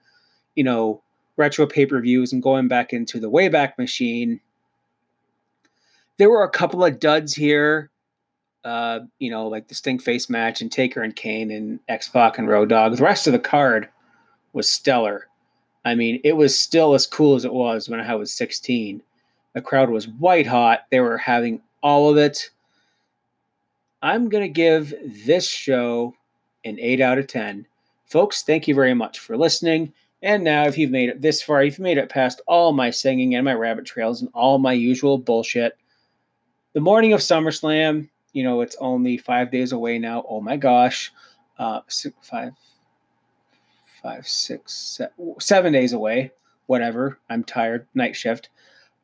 you 0.55 0.65
know, 0.65 1.03
retro 1.37 1.67
pay 1.67 1.87
per 1.87 2.01
views 2.01 2.33
and 2.33 2.43
going 2.43 2.69
back 2.69 2.93
into 2.93 3.19
the 3.19 3.31
Wayback 3.31 3.77
Machine. 3.79 4.41
There 6.19 6.31
were 6.31 6.45
a 6.45 6.51
couple 6.51 6.85
of 6.85 7.01
duds 7.01 7.35
here, 7.35 7.91
uh, 8.65 9.01
you 9.19 9.31
know, 9.31 9.49
like 9.49 9.69
the 9.69 9.75
Stink 9.75 10.03
Face 10.03 10.29
match 10.29 10.61
and 10.61 10.71
Taker 10.71 11.03
and 11.03 11.15
Kane 11.15 11.51
and 11.51 11.81
X 11.89 12.09
Pac 12.09 12.39
and 12.39 12.49
Road 12.49 12.69
Dogg. 12.69 12.97
The 12.97 13.03
rest 13.03 13.27
of 13.27 13.33
the 13.33 13.39
card 13.39 13.89
was 14.53 14.69
stellar. 14.69 15.29
I 15.85 15.95
mean, 15.95 16.21
it 16.25 16.37
was 16.37 16.59
still 16.59 16.95
as 16.95 17.07
cool 17.07 17.37
as 17.37 17.45
it 17.45 17.55
was 17.55 17.89
when 17.89 18.01
I 18.01 18.15
was 18.15 18.33
16. 18.33 19.03
The 19.55 19.63
crowd 19.63 19.91
was 19.91 20.09
white 20.09 20.47
hot. 20.47 20.87
They 20.91 21.01
were 21.01 21.17
having 21.17 21.63
all 21.83 22.11
of 22.11 22.17
it. 22.17 22.51
I'm 24.03 24.29
going 24.29 24.45
to 24.45 24.49
give 24.49 24.95
this 25.27 25.49
show 25.49 26.15
an 26.65 26.79
8 26.79 27.01
out 27.01 27.19
of 27.19 27.27
10. 27.27 27.67
Folks, 28.07 28.43
thank 28.43 28.69
you 28.69 28.75
very 28.75 28.95
much 28.95 29.19
for 29.19 29.37
listening. 29.37 29.93
And 30.23 30.45
now, 30.45 30.65
if 30.65 30.77
you've 30.77 30.91
made 30.91 31.09
it 31.09 31.23
this 31.23 31.41
far, 31.41 31.65
you've 31.65 31.79
made 31.79 31.97
it 31.97 32.11
past 32.11 32.43
all 32.47 32.73
my 32.73 32.91
singing 32.91 33.35
and 33.35 33.45
my 33.45 33.55
rabbit 33.55 33.87
trails 33.87 34.21
and 34.21 34.31
all 34.35 34.59
my 34.59 34.73
usual 34.73 35.17
bullshit. 35.17 35.79
The 36.75 36.81
morning 36.81 37.15
of 37.15 37.21
SummerSlam, 37.21 38.09
you 38.33 38.43
know, 38.43 38.61
it's 38.61 38.77
only 38.81 39.17
five 39.19 39.51
days 39.51 39.73
away 39.73 39.99
now. 39.99 40.25
Oh 40.29 40.41
my 40.41 40.57
gosh. 40.57 41.13
Uh, 41.59 41.81
six, 41.89 42.17
five, 42.23 42.53
five, 44.03 44.27
six, 44.27 44.73
seven, 44.73 45.35
seven 45.41 45.73
days 45.73 45.93
away. 45.93 46.33
Whatever. 46.67 47.19
I'm 47.29 47.45
tired. 47.45 47.87
Night 47.95 48.17
shift. 48.17 48.49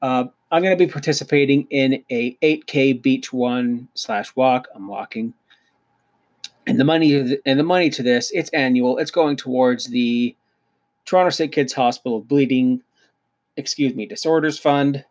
Uh, 0.01 0.25
I'm 0.51 0.63
going 0.63 0.77
to 0.77 0.85
be 0.87 0.91
participating 0.91 1.67
in 1.71 2.05
a 2.11 2.37
8K 2.37 3.03
beach 3.03 3.33
one 3.33 3.89
slash 3.95 4.35
walk. 4.37 4.69
I'm 4.75 4.87
walking, 4.87 5.35
and 6.67 6.79
the 6.79 6.85
money 6.85 7.41
and 7.45 7.59
the 7.59 7.65
money 7.65 7.91
to 7.91 8.03
this 8.03 8.31
it's 8.33 8.51
annual. 8.51 8.99
It's 8.99 9.11
going 9.11 9.37
towards 9.37 9.87
the 9.87 10.37
Toronto 11.05 11.31
State 11.31 11.53
Kids 11.53 11.73
Hospital 11.73 12.21
Bleeding, 12.21 12.83
excuse 13.57 13.95
me, 13.95 14.07
Disorders 14.07 14.59
Fund. 14.59 15.05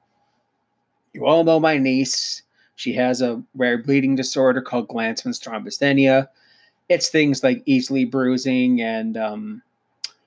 You 1.13 1.25
all 1.25 1.43
know 1.43 1.59
my 1.59 1.77
niece. 1.77 2.43
She 2.75 2.93
has 2.93 3.21
a 3.21 3.41
rare 3.55 3.77
bleeding 3.77 4.15
disorder 4.15 4.61
called 4.61 4.87
Glanzmann's 4.87 5.39
thrombocythemia. 5.39 6.27
It's 6.89 7.09
things 7.09 7.43
like 7.43 7.63
easily 7.65 8.05
bruising 8.05 8.81
and 8.81 9.17
um, 9.17 9.61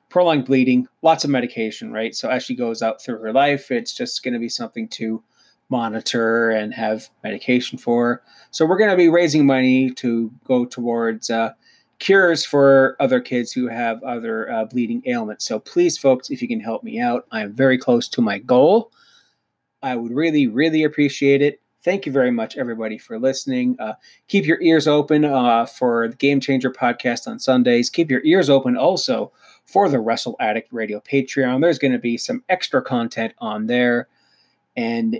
prolonged 0.08 0.46
bleeding, 0.46 0.88
lots 1.02 1.24
of 1.24 1.30
medication, 1.30 1.92
right? 1.92 2.14
So 2.14 2.28
as 2.28 2.42
she 2.42 2.54
goes 2.54 2.82
out 2.82 3.02
through 3.02 3.20
her 3.20 3.32
life, 3.32 3.70
it's 3.70 3.94
just 3.94 4.22
going 4.22 4.34
to 4.34 4.40
be 4.40 4.48
something 4.48 4.88
to 4.88 5.22
monitor 5.68 6.50
and 6.50 6.72
have 6.72 7.08
medication 7.22 7.78
for. 7.78 8.22
So 8.50 8.64
we're 8.64 8.78
going 8.78 8.90
to 8.90 8.96
be 8.96 9.08
raising 9.08 9.44
money 9.44 9.90
to 9.92 10.32
go 10.44 10.64
towards 10.64 11.28
uh, 11.28 11.52
cures 11.98 12.44
for 12.44 12.96
other 13.00 13.20
kids 13.20 13.52
who 13.52 13.68
have 13.68 14.02
other 14.02 14.50
uh, 14.50 14.64
bleeding 14.64 15.02
ailments. 15.04 15.44
So 15.44 15.58
please, 15.58 15.98
folks, 15.98 16.30
if 16.30 16.40
you 16.40 16.48
can 16.48 16.60
help 16.60 16.82
me 16.82 16.98
out, 16.98 17.26
I'm 17.30 17.52
very 17.52 17.76
close 17.76 18.08
to 18.08 18.22
my 18.22 18.38
goal. 18.38 18.92
I 19.82 19.94
would 19.94 20.12
really, 20.12 20.46
really 20.46 20.84
appreciate 20.84 21.42
it. 21.42 21.60
Thank 21.88 22.04
you 22.04 22.12
very 22.12 22.30
much, 22.30 22.58
everybody, 22.58 22.98
for 22.98 23.18
listening. 23.18 23.74
Uh, 23.80 23.94
keep 24.26 24.44
your 24.44 24.60
ears 24.60 24.86
open 24.86 25.24
uh, 25.24 25.64
for 25.64 26.08
the 26.08 26.16
Game 26.16 26.38
Changer 26.38 26.70
podcast 26.70 27.26
on 27.26 27.38
Sundays. 27.38 27.88
Keep 27.88 28.10
your 28.10 28.20
ears 28.26 28.50
open 28.50 28.76
also 28.76 29.32
for 29.64 29.88
the 29.88 29.98
Wrestle 29.98 30.36
Addict 30.38 30.70
Radio 30.70 31.00
Patreon. 31.00 31.62
There's 31.62 31.78
going 31.78 31.94
to 31.94 31.98
be 31.98 32.18
some 32.18 32.44
extra 32.50 32.82
content 32.82 33.32
on 33.38 33.68
there, 33.68 34.06
and 34.76 35.18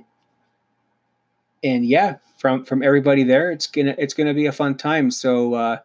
and 1.65 1.87
yeah, 1.87 2.17
from 2.37 2.67
from 2.67 2.83
everybody 2.83 3.23
there, 3.23 3.51
it's 3.51 3.67
gonna 3.67 3.95
it's 3.97 4.13
gonna 4.13 4.35
be 4.35 4.45
a 4.45 4.53
fun 4.53 4.77
time. 4.77 5.11
So 5.11 5.55
uh, 5.55 5.79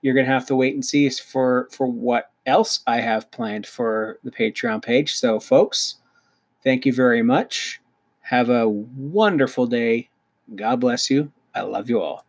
you're 0.00 0.14
gonna 0.14 0.26
have 0.26 0.46
to 0.46 0.56
wait 0.56 0.72
and 0.72 0.82
see 0.82 1.10
for 1.10 1.68
for 1.70 1.86
what 1.86 2.30
else 2.46 2.80
I 2.86 3.02
have 3.02 3.30
planned 3.30 3.66
for 3.66 4.18
the 4.24 4.30
Patreon 4.30 4.82
page. 4.82 5.16
So, 5.16 5.38
folks, 5.38 5.96
thank 6.64 6.86
you 6.86 6.94
very 6.94 7.22
much. 7.22 7.78
Have 8.20 8.48
a 8.48 8.66
wonderful 8.66 9.66
day. 9.66 10.09
God 10.54 10.80
bless 10.80 11.10
you. 11.10 11.32
I 11.54 11.62
love 11.62 11.88
you 11.90 12.00
all. 12.00 12.18